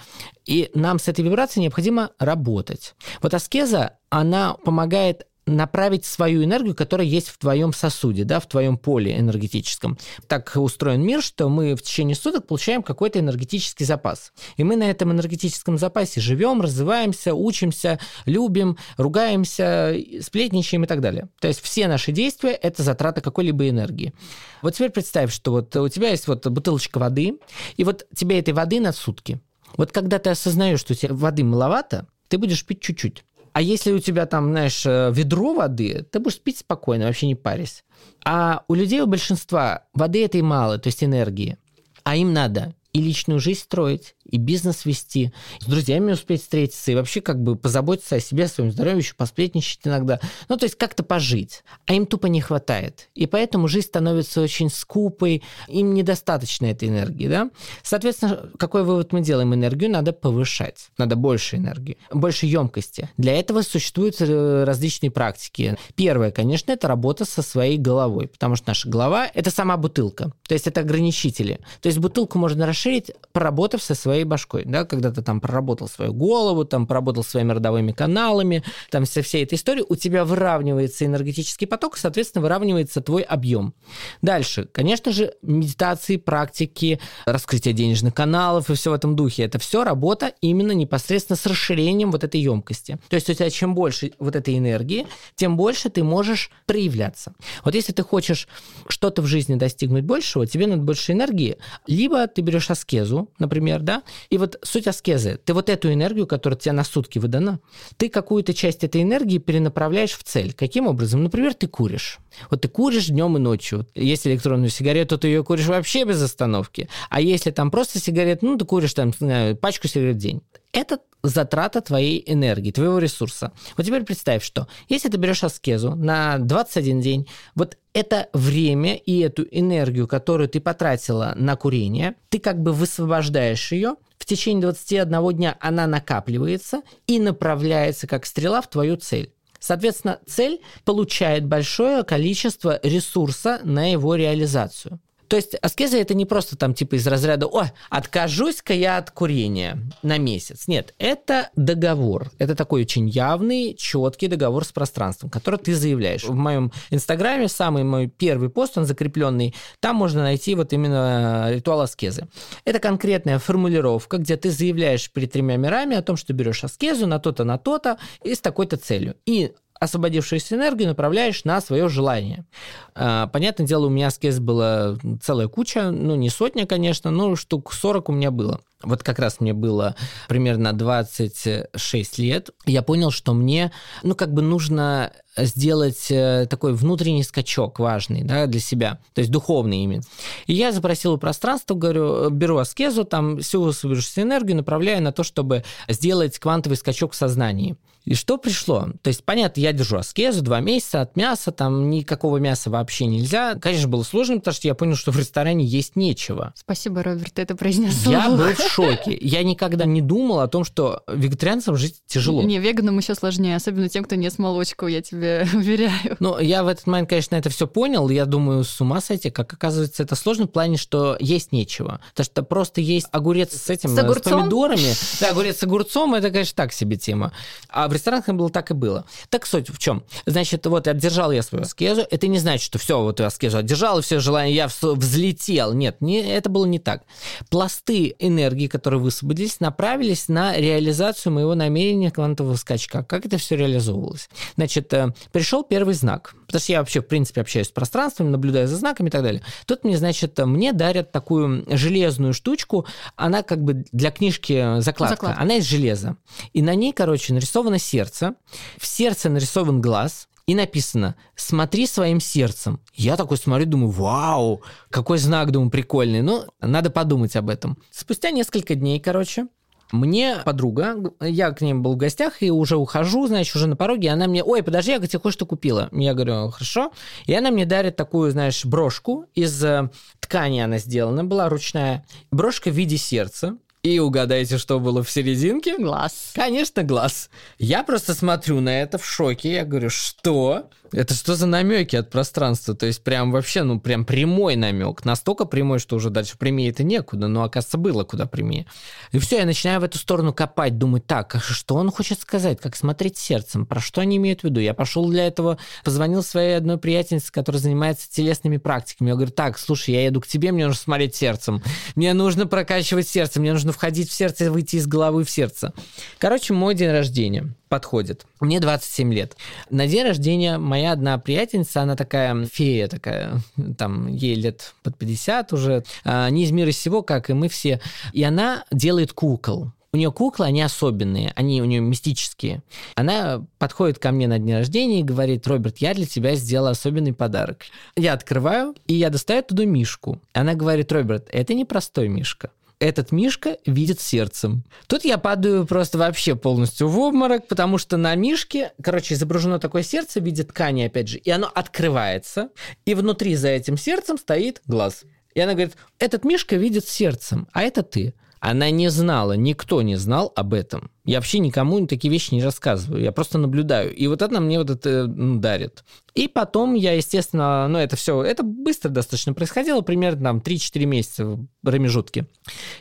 [0.45, 2.93] И нам с этой вибрацией необходимо работать.
[3.21, 8.77] Вот аскеза, она помогает направить свою энергию, которая есть в твоем сосуде, да, в твоем
[8.77, 9.97] поле энергетическом.
[10.27, 14.33] Так устроен мир, что мы в течение суток получаем какой-то энергетический запас.
[14.57, 21.29] И мы на этом энергетическом запасе живем, развиваемся, учимся, любим, ругаемся, сплетничаем и так далее.
[21.39, 24.13] То есть все наши действия– это затрата какой-либо энергии.
[24.61, 27.39] Вот теперь представь, что вот у тебя есть вот бутылочка воды,
[27.77, 29.39] и вот тебе этой воды на сутки.
[29.77, 33.25] Вот когда ты осознаешь, что у тебя воды маловато, ты будешь пить чуть-чуть.
[33.53, 37.35] А если у тебя там, знаешь, э, ведро воды, ты будешь пить спокойно, вообще не
[37.35, 37.83] парясь.
[38.23, 41.57] А у людей, у большинства, воды этой мало, то есть энергии.
[42.03, 46.95] А им надо и личную жизнь строить, и бизнес вести, с друзьями успеть встретиться, и
[46.95, 50.19] вообще как бы позаботиться о себе, о своем здоровье, еще посплетничать иногда.
[50.49, 51.63] Ну, то есть как-то пожить.
[51.85, 53.09] А им тупо не хватает.
[53.13, 57.49] И поэтому жизнь становится очень скупой, им недостаточно этой энергии, да?
[57.83, 59.53] Соответственно, какой вывод мы делаем?
[59.53, 60.89] Энергию надо повышать.
[60.97, 63.09] Надо больше энергии, больше емкости.
[63.17, 65.77] Для этого существуют э, различные практики.
[65.95, 70.53] Первое, конечно, это работа со своей головой, потому что наша голова– это сама бутылка, то
[70.53, 71.59] есть это ограничители.
[71.81, 75.87] То есть бутылку можно расширить, поработав со своей своей башкой, да, когда ты там проработал
[75.87, 81.05] свою голову, там проработал своими родовыми каналами, там со всей этой истории, у тебя выравнивается
[81.05, 83.73] энергетический поток, соответственно, выравнивается твой объем.
[84.21, 89.83] Дальше, конечно же, медитации, практики, раскрытие денежных каналов и все в этом духе, это все
[89.83, 92.99] работа именно непосредственно с расширением вот этой емкости.
[93.09, 97.33] То есть у тебя чем больше вот этой энергии, тем больше ты можешь проявляться.
[97.63, 98.47] Вот если ты хочешь
[98.87, 101.57] что-то в жизни достигнуть большего, тебе надо больше энергии,
[101.87, 105.39] либо ты берешь аскезу, например, да, и вот суть аскезы.
[105.43, 107.59] Ты вот эту энергию, которая тебе на сутки выдана,
[107.97, 110.53] ты какую-то часть этой энергии перенаправляешь в цель.
[110.53, 111.23] Каким образом?
[111.23, 112.19] Например, ты куришь.
[112.49, 113.87] Вот ты куришь днем и ночью.
[113.95, 116.89] Если электронную сигарету, ты ее куришь вообще без остановки.
[117.09, 120.41] А если там просто сигарет, ну, ты куришь там, знаю, пачку сигарет в день.
[120.71, 123.51] Это затрата твоей энергии, твоего ресурса.
[123.77, 129.19] Вот теперь представь, что если ты берешь аскезу на 21 день, вот это время и
[129.19, 135.35] эту энергию, которую ты потратила на курение, ты как бы высвобождаешь ее, в течение 21
[135.35, 139.33] дня она накапливается и направляется как стрела в твою цель.
[139.59, 144.99] Соответственно, цель получает большое количество ресурса на его реализацию.
[145.31, 149.79] То есть аскеза это не просто там типа из разряда «О, откажусь-ка я от курения
[150.03, 150.67] на месяц».
[150.67, 152.29] Нет, это договор.
[152.37, 156.25] Это такой очень явный, четкий договор с пространством, который ты заявляешь.
[156.25, 161.79] В моем инстаграме самый мой первый пост, он закрепленный, там можно найти вот именно ритуал
[161.79, 162.27] аскезы.
[162.65, 167.19] Это конкретная формулировка, где ты заявляешь перед тремя мирами о том, что берешь аскезу на
[167.19, 169.15] то-то, на то-то и с такой-то целью.
[169.25, 172.45] И освободившуюся энергию направляешь на свое желание.
[172.93, 177.73] А, понятное дело, у меня аскез была целая куча, ну, не сотня, конечно, но штук
[177.73, 178.61] 40 у меня было.
[178.83, 179.95] Вот как раз мне было
[180.27, 182.51] примерно 26 лет.
[182.67, 183.71] Я понял, что мне,
[184.03, 189.31] ну, как бы нужно сделать э, такой внутренний скачок важный да, для себя, то есть
[189.31, 190.03] духовный именно.
[190.45, 195.23] И я запросил у пространства, говорю, беру аскезу, там всю высвободившуюся энергию направляю на то,
[195.23, 197.77] чтобы сделать квантовый скачок в сознании.
[198.05, 198.87] И что пришло?
[199.01, 203.55] То есть, понятно, я держу аскезу два месяца от мяса, там никакого мяса вообще нельзя.
[203.55, 206.53] Конечно, было сложно, потому что я понял, что в ресторане есть нечего.
[206.55, 208.05] Спасибо, Роберт, ты это произнес.
[208.05, 209.17] Я был в шоке.
[209.21, 212.41] Я никогда не думал о том, что вегетарианцам жить тяжело.
[212.41, 216.17] Не, веганам еще сложнее, особенно тем, кто не с молочку, я тебе уверяю.
[216.19, 218.09] Ну, я в этот момент, конечно, это все понял.
[218.09, 222.01] Я думаю, с ума сойти, как оказывается, это сложно в плане, что есть нечего.
[222.11, 224.33] Потому что просто есть огурец с этим, с, огурцом?
[224.33, 224.93] с помидорами.
[225.19, 227.31] Да, огурец с огурцом, это, конечно, так себе тема.
[227.69, 229.05] А в ресторанах было так и было.
[229.29, 230.03] Так суть в чем?
[230.25, 232.05] Значит, вот отдержал я свою аскезу.
[232.09, 235.73] Это не значит, что все, вот я аскезу отдержал, и все желания, я взлетел.
[235.73, 237.03] Нет, не, это было не так.
[237.49, 243.03] Пласты энергии, которые высвободились, направились на реализацию моего намерения квантового скачка.
[243.03, 244.29] Как это все реализовывалось?
[244.55, 246.33] Значит, э, пришел первый знак.
[246.47, 249.41] Потому что я вообще, в принципе, общаюсь с пространством, наблюдаю за знаками и так далее.
[249.65, 252.85] Тут мне, значит, мне дарят такую железную штучку.
[253.17, 255.15] Она как бы для книжки закладка.
[255.15, 255.41] закладка.
[255.41, 256.15] Она из железа.
[256.53, 258.35] И на ней, короче, нарисовано сердце
[258.77, 262.79] в сердце нарисован глаз, и написано «Смотри своим сердцем».
[262.93, 266.21] Я такой смотрю, думаю, вау, какой знак, думаю, прикольный.
[266.21, 267.77] Ну, надо подумать об этом.
[267.91, 269.47] Спустя несколько дней, короче,
[269.91, 274.09] мне подруга, я к ней был в гостях и уже ухожу, значит, уже на пороге,
[274.09, 275.89] она мне, ой, подожди, я тебе кое-что купила.
[275.91, 276.91] Я говорю, хорошо.
[277.25, 282.05] И она мне дарит такую, знаешь, брошку из э, ткани она сделана, была ручная.
[282.31, 283.57] Брошка в виде сердца.
[283.83, 285.75] И угадайте, что было в серединке?
[285.77, 286.33] Глаз.
[286.35, 287.31] Конечно, глаз.
[287.57, 289.53] Я просто смотрю на это в шоке.
[289.53, 290.69] Я говорю, что?
[290.93, 292.75] Это что за намеки от пространства?
[292.75, 295.05] То есть прям вообще, ну прям прямой намек.
[295.05, 298.65] Настолько прямой, что уже дальше прямее это некуда, но оказывается было куда прямее.
[299.13, 302.59] И все, я начинаю в эту сторону копать, думаю, так, а что он хочет сказать,
[302.59, 304.59] как смотреть сердцем, про что они имеют в виду?
[304.59, 309.09] Я пошел для этого, позвонил своей одной приятельнице, которая занимается телесными практиками.
[309.09, 311.63] Я говорю, так, слушай, я еду к тебе, мне нужно смотреть сердцем.
[311.95, 315.73] Мне нужно прокачивать сердце, мне нужно входить в сердце, выйти из головы в сердце.
[316.17, 318.25] Короче, мой день рождения подходит.
[318.41, 319.37] Мне 27 лет.
[319.69, 323.39] На день рождения моя одна приятельница, она такая фея такая,
[323.77, 327.79] там ей лет под 50 уже, а, не из мира сего, как и мы все.
[328.11, 329.71] И она делает кукол.
[329.93, 332.61] У нее куклы, они особенные, они у нее мистические.
[332.95, 337.13] Она подходит ко мне на день рождения и говорит, Роберт, я для тебя сделала особенный
[337.13, 337.63] подарок.
[337.95, 340.21] Я открываю, и я достаю туда мишку.
[340.33, 342.51] Она говорит, Роберт, это не простой мишка
[342.81, 344.63] этот Мишка видит сердцем.
[344.87, 349.83] Тут я падаю просто вообще полностью в обморок, потому что на Мишке, короче, изображено такое
[349.83, 352.49] сердце в виде ткани, опять же, и оно открывается,
[352.85, 355.03] и внутри за этим сердцем стоит глаз.
[355.35, 358.15] И она говорит, этот Мишка видит сердцем, а это ты.
[358.39, 360.89] Она не знала, никто не знал об этом.
[361.03, 363.93] Я вообще никому такие вещи не рассказываю, я просто наблюдаю.
[363.93, 365.83] И вот это мне вот это ну, дарит.
[366.13, 371.25] И потом я, естественно, ну это все, это быстро достаточно происходило, примерно там 3-4 месяца
[371.25, 372.27] в промежутке.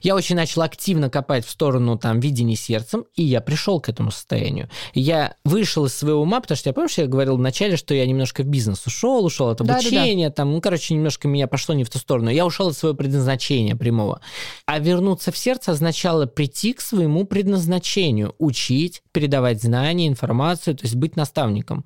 [0.02, 4.10] Я очень начал активно копать в сторону там видения сердцем, и я пришел к этому
[4.10, 4.68] состоянию.
[4.92, 8.04] Я вышел из своего ума, потому что я помню, что я говорил вначале, что я
[8.04, 10.34] немножко в бизнес ушел, ушел от обучения, да, да, да.
[10.34, 12.30] там, ну, короче, немножко меня пошло не в ту сторону.
[12.30, 14.20] Я ушел от своего предназначения прямого.
[14.66, 20.84] А вернуться в сердце означало прийти к своему предназначению обучению, учить, передавать знания, информацию, то
[20.84, 21.84] есть быть наставником.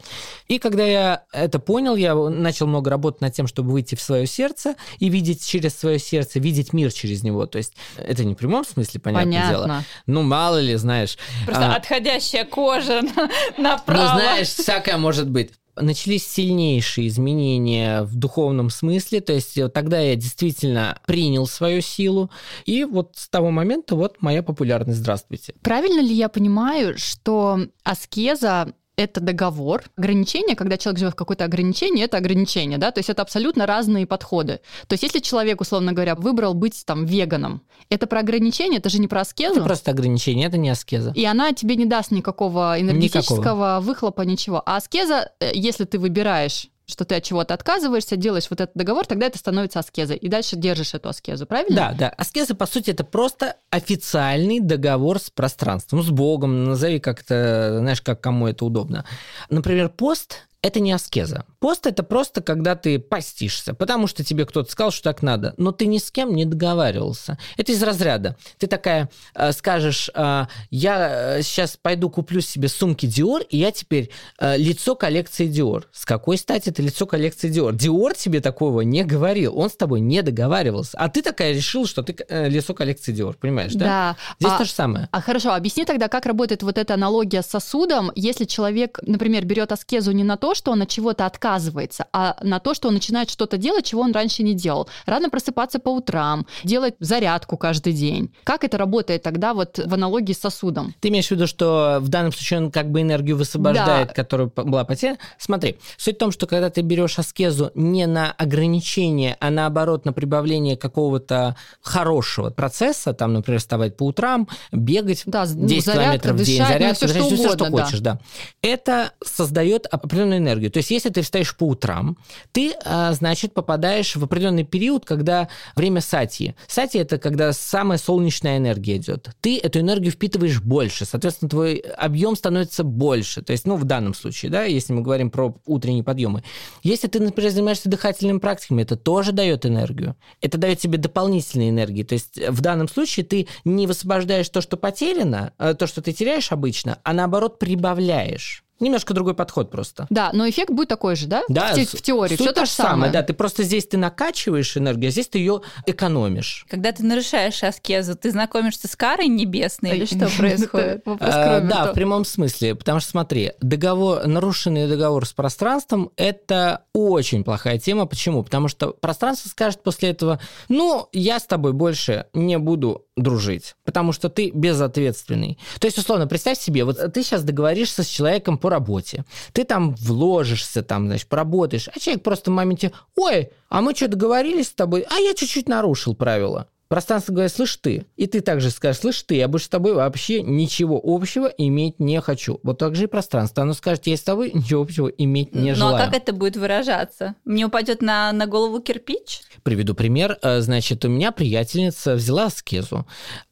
[0.49, 4.27] И когда я это понял, я начал много работать над тем, чтобы выйти в свое
[4.27, 7.47] сердце и видеть через свое сердце, видеть мир через него.
[7.47, 9.51] То есть это не в прямом смысле, понятное Понятно.
[9.51, 9.85] дело.
[10.07, 11.19] Ну, мало ли, знаешь.
[11.47, 11.77] Просто а...
[11.77, 13.03] отходящая кожа
[13.59, 14.15] направо.
[14.15, 20.01] Ну, знаешь, всякое может быть начались сильнейшие изменения в духовном смысле, то есть э, тогда
[20.01, 22.31] я действительно принял свою силу,
[22.65, 25.55] и вот с того момента вот моя популярность, здравствуйте.
[25.63, 29.83] Правильно ли я понимаю, что аскеза это договор.
[29.97, 34.07] Ограничение, когда человек живет в какое-то ограничение, это ограничение, да, то есть это абсолютно разные
[34.07, 34.61] подходы.
[34.87, 38.99] То есть если человек, условно говоря, выбрал быть там веганом, это про ограничение, это же
[38.99, 39.57] не про аскезу.
[39.57, 41.13] Это просто ограничение, это не аскеза.
[41.15, 43.81] И она тебе не даст никакого энергетического никакого.
[43.81, 44.63] выхлопа, ничего.
[44.65, 49.07] А аскеза, э, если ты выбираешь что ты от чего-то отказываешься, делаешь вот этот договор,
[49.07, 50.17] тогда это становится аскезой.
[50.17, 51.77] И дальше держишь эту аскезу, правильно?
[51.77, 52.09] Да, да.
[52.11, 58.21] Аскеза, по сути, это просто официальный договор с пространством, с Богом, назови как-то, знаешь, как
[58.21, 59.05] кому это удобно.
[59.49, 61.45] Например, пост это не аскеза.
[61.61, 65.73] Пост это просто когда ты постишься, потому что тебе кто-то сказал, что так надо, но
[65.73, 67.39] ты ни с кем не договаривался.
[67.59, 68.37] Это из разряда.
[68.57, 74.09] Ты такая э, скажешь, э, я сейчас пойду куплю себе сумки Dior, и я теперь
[74.39, 75.85] э, лицо коллекции Dior.
[75.93, 77.73] С какой стати это лицо коллекции Dior?
[77.73, 80.97] Dior тебе такого не говорил, он с тобой не договаривался.
[80.97, 83.85] А ты такая решила, что ты э, лицо коллекции Dior, понимаешь, да?
[83.85, 84.17] Да.
[84.41, 85.11] Здесь а, то же самое.
[85.13, 89.71] А хорошо, объясни тогда, как работает вот эта аналогия с сосудом, если человек, например, берет
[89.71, 92.95] аскезу не на то, то, что он от чего-то отказывается, а на то, что он
[92.95, 94.89] начинает что-то делать, чего он раньше не делал.
[95.05, 98.33] Рано просыпаться по утрам, делать зарядку каждый день.
[98.45, 100.95] Как это работает тогда вот в аналогии с сосудом?
[101.01, 104.15] Ты имеешь в виду, что в данном случае он как бы энергию высвобождает, да.
[104.15, 105.19] которая была потеряна?
[105.39, 110.13] Смотри, суть в том, что когда ты берешь аскезу не на ограничение, а наоборот на
[110.13, 116.37] прибавление какого-то хорошего процесса, там, например, вставать по утрам, бегать да, 10 ну, зарядка, километров
[116.37, 117.85] в день, зарядка, ну, все, что, угодно, все, что да.
[117.85, 118.21] хочешь, да.
[118.63, 120.71] Это создает определенную энергию.
[120.71, 122.17] То есть, если ты встаешь по утрам,
[122.53, 126.55] ты, а, значит, попадаешь в определенный период, когда время сати.
[126.67, 129.31] Сати– это когда самая солнечная энергия идет.
[129.41, 133.43] Ты эту энергию впитываешь больше, соответственно, твой объем становится больше.
[133.43, 136.43] То есть, ну, в данном случае, да, если мы говорим про утренние подъемы.
[136.83, 140.17] Если ты, например, занимаешься дыхательными практиками, это тоже дает энергию.
[140.41, 142.03] Это дает тебе дополнительные энергии.
[142.03, 146.13] То есть, в данном случае ты не высвобождаешь то, что потеряно, а то, что ты
[146.13, 148.64] теряешь обычно, а наоборот прибавляешь.
[148.85, 150.07] Немножко другой подход просто.
[150.11, 151.43] Да, но эффект будет такой же, да?
[151.49, 152.37] Да, в, в теории.
[152.37, 152.95] Все то же самое.
[152.95, 153.13] самое.
[153.13, 156.67] Да, ты просто здесь ты накачиваешь энергию, а здесь ты ее экономишь.
[156.69, 161.03] Когда ты нарушаешь аскезу, ты знакомишься с карой небесной или что происходит?
[161.07, 162.75] А, да, в прямом смысле.
[162.75, 168.05] Потому что смотри, договор, нарушенный договор с пространством– это очень плохая тема.
[168.05, 168.43] Почему?
[168.45, 174.13] Потому что пространство скажет после этого, ну, я с тобой больше не буду дружить, потому
[174.13, 175.59] что ты безответственный.
[175.79, 179.95] То есть, условно, представь себе, вот ты сейчас договоришься с человеком по работе, ты там
[179.95, 184.73] вложишься, там, значит, поработаешь, а человек просто в моменте, ой, а мы что, договорились с
[184.73, 186.69] тобой, а я чуть-чуть нарушил правила.
[186.89, 190.43] Пространство говорит, слышь ты, и ты также скажешь, слышь ты, я больше с тобой вообще
[190.43, 192.61] ничего общего иметь не хочу.
[192.63, 193.63] Вот так же и пространство.
[193.63, 195.97] Оно скажет, я с тобой ничего общего иметь не желаю.
[195.97, 197.37] Ну а как это будет выражаться?
[197.45, 199.41] Мне упадет на, на голову кирпич?
[199.65, 200.39] Приведу пример.
[200.43, 203.07] Э, значит, у меня приятельница взяла аскезу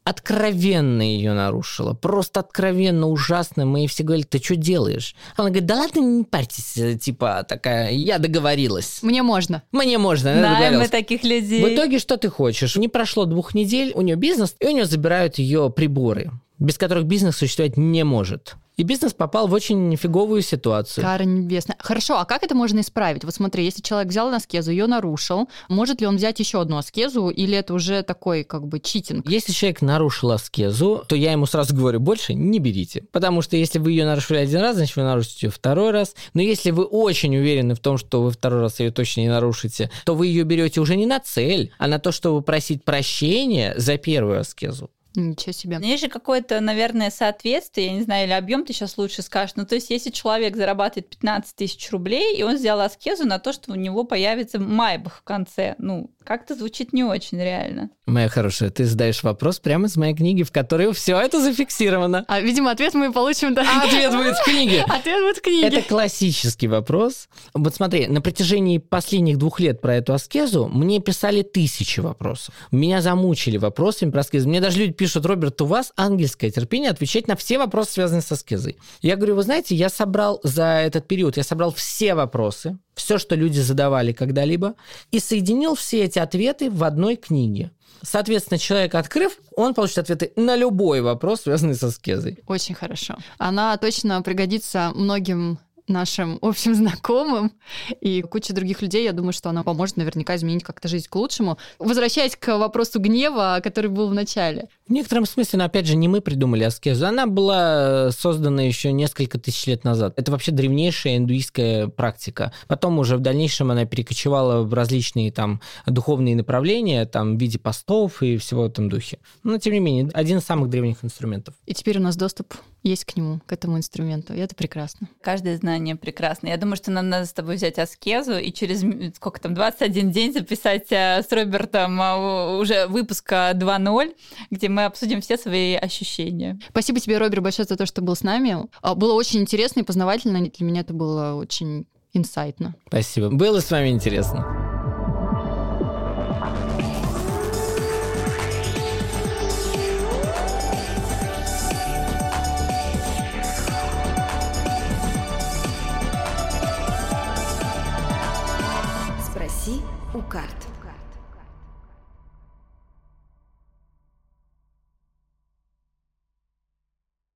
[0.04, 1.94] откровенно ее нарушила.
[1.94, 3.64] Просто откровенно ужасно.
[3.64, 5.14] Мы ей все говорили, ты что делаешь?
[5.36, 6.76] Она говорит, да ладно, не парьтесь.
[6.76, 8.98] Э, типа такая, я договорилась.
[9.02, 9.62] Мне можно.
[9.72, 10.34] Мне можно.
[10.34, 11.64] Да, мы таких людей.
[11.64, 12.76] В итоге что ты хочешь?
[12.76, 16.30] Не прошло двух недель, у нее бизнес, и у нее забирают ее приборы
[16.62, 18.56] без которых бизнес существовать не может.
[18.78, 21.04] И бизнес попал в очень фиговую ситуацию.
[21.04, 21.76] Кара небесная.
[21.78, 23.22] Хорошо, а как это можно исправить?
[23.22, 27.28] Вот смотри, если человек взял аскезу, ее нарушил, может ли он взять еще одну аскезу,
[27.28, 29.28] или это уже такой как бы читинг?
[29.28, 33.04] Если человек нарушил аскезу, то я ему сразу говорю, больше не берите.
[33.12, 36.14] Потому что если вы ее нарушили один раз, значит вы нарушите ее второй раз.
[36.32, 39.90] Но если вы очень уверены в том, что вы второй раз ее точно не нарушите,
[40.06, 43.98] то вы ее берете уже не на цель, а на то, чтобы просить прощения за
[43.98, 44.90] первую аскезу.
[45.14, 45.78] Ничего себе.
[45.78, 49.56] Ну, есть же какое-то, наверное, соответствие, я не знаю, или объем ты сейчас лучше скажешь.
[49.56, 53.52] Ну, то есть, если человек зарабатывает 15 тысяч рублей, и он сделал аскезу на то,
[53.52, 57.90] что у него появится майбах в конце, ну, как-то звучит не очень реально.
[58.06, 62.24] Моя хорошая, ты задаешь вопрос прямо из моей книги, в которой все это зафиксировано.
[62.28, 63.62] А, видимо, ответ мы получим, да.
[63.62, 64.82] А ответ будет в книге.
[64.88, 65.66] Ответ будет в книге.
[65.68, 67.28] Это классический вопрос.
[67.54, 72.54] Вот смотри, на протяжении последних двух лет про эту аскезу мне писали тысячи вопросов.
[72.70, 74.48] Меня замучили вопросами про аскезу.
[74.48, 78.32] Мне даже люди пишут, Роберт, у вас ангельское терпение отвечать на все вопросы, связанные с
[78.32, 78.76] аскезой.
[79.00, 83.34] Я говорю, вы знаете, я собрал за этот период, я собрал все вопросы, все, что
[83.34, 84.74] люди задавали когда-либо,
[85.10, 87.70] и соединил все эти ответы в одной книге.
[88.02, 92.38] Соответственно, человек, открыв, он получит ответы на любой вопрос, связанный со аскезой.
[92.46, 93.16] Очень хорошо.
[93.38, 95.58] Она точно пригодится многим
[95.92, 97.52] нашим общим знакомым
[98.00, 99.04] и куча других людей.
[99.04, 101.58] Я думаю, что она поможет наверняка изменить как-то жизнь к лучшему.
[101.78, 104.68] Возвращаясь к вопросу гнева, который был в начале.
[104.86, 107.06] В некотором смысле, но опять же, не мы придумали аскезу.
[107.06, 110.14] Она была создана еще несколько тысяч лет назад.
[110.16, 112.52] Это вообще древнейшая индуистская практика.
[112.66, 118.22] Потом уже в дальнейшем она перекочевала в различные там духовные направления, там в виде постов
[118.22, 119.18] и всего в этом духе.
[119.42, 121.54] Но, тем не менее, один из самых древних инструментов.
[121.66, 124.34] И теперь у нас доступ есть к нему, к этому инструменту.
[124.34, 125.08] И это прекрасно.
[125.20, 126.48] Каждое знание прекрасно.
[126.48, 128.82] Я думаю, что нам надо с тобой взять аскезу и через
[129.16, 134.14] сколько там, 21 день записать э, с Робертом э, уже выпуска 2.0,
[134.50, 136.58] где мы обсудим все свои ощущения.
[136.68, 138.56] Спасибо тебе, Роберт, большое за то, что был с нами.
[138.80, 140.40] А, было очень интересно и познавательно.
[140.40, 142.74] Для меня это было очень инсайтно.
[142.88, 143.30] Спасибо.
[143.30, 144.61] Было с вами интересно.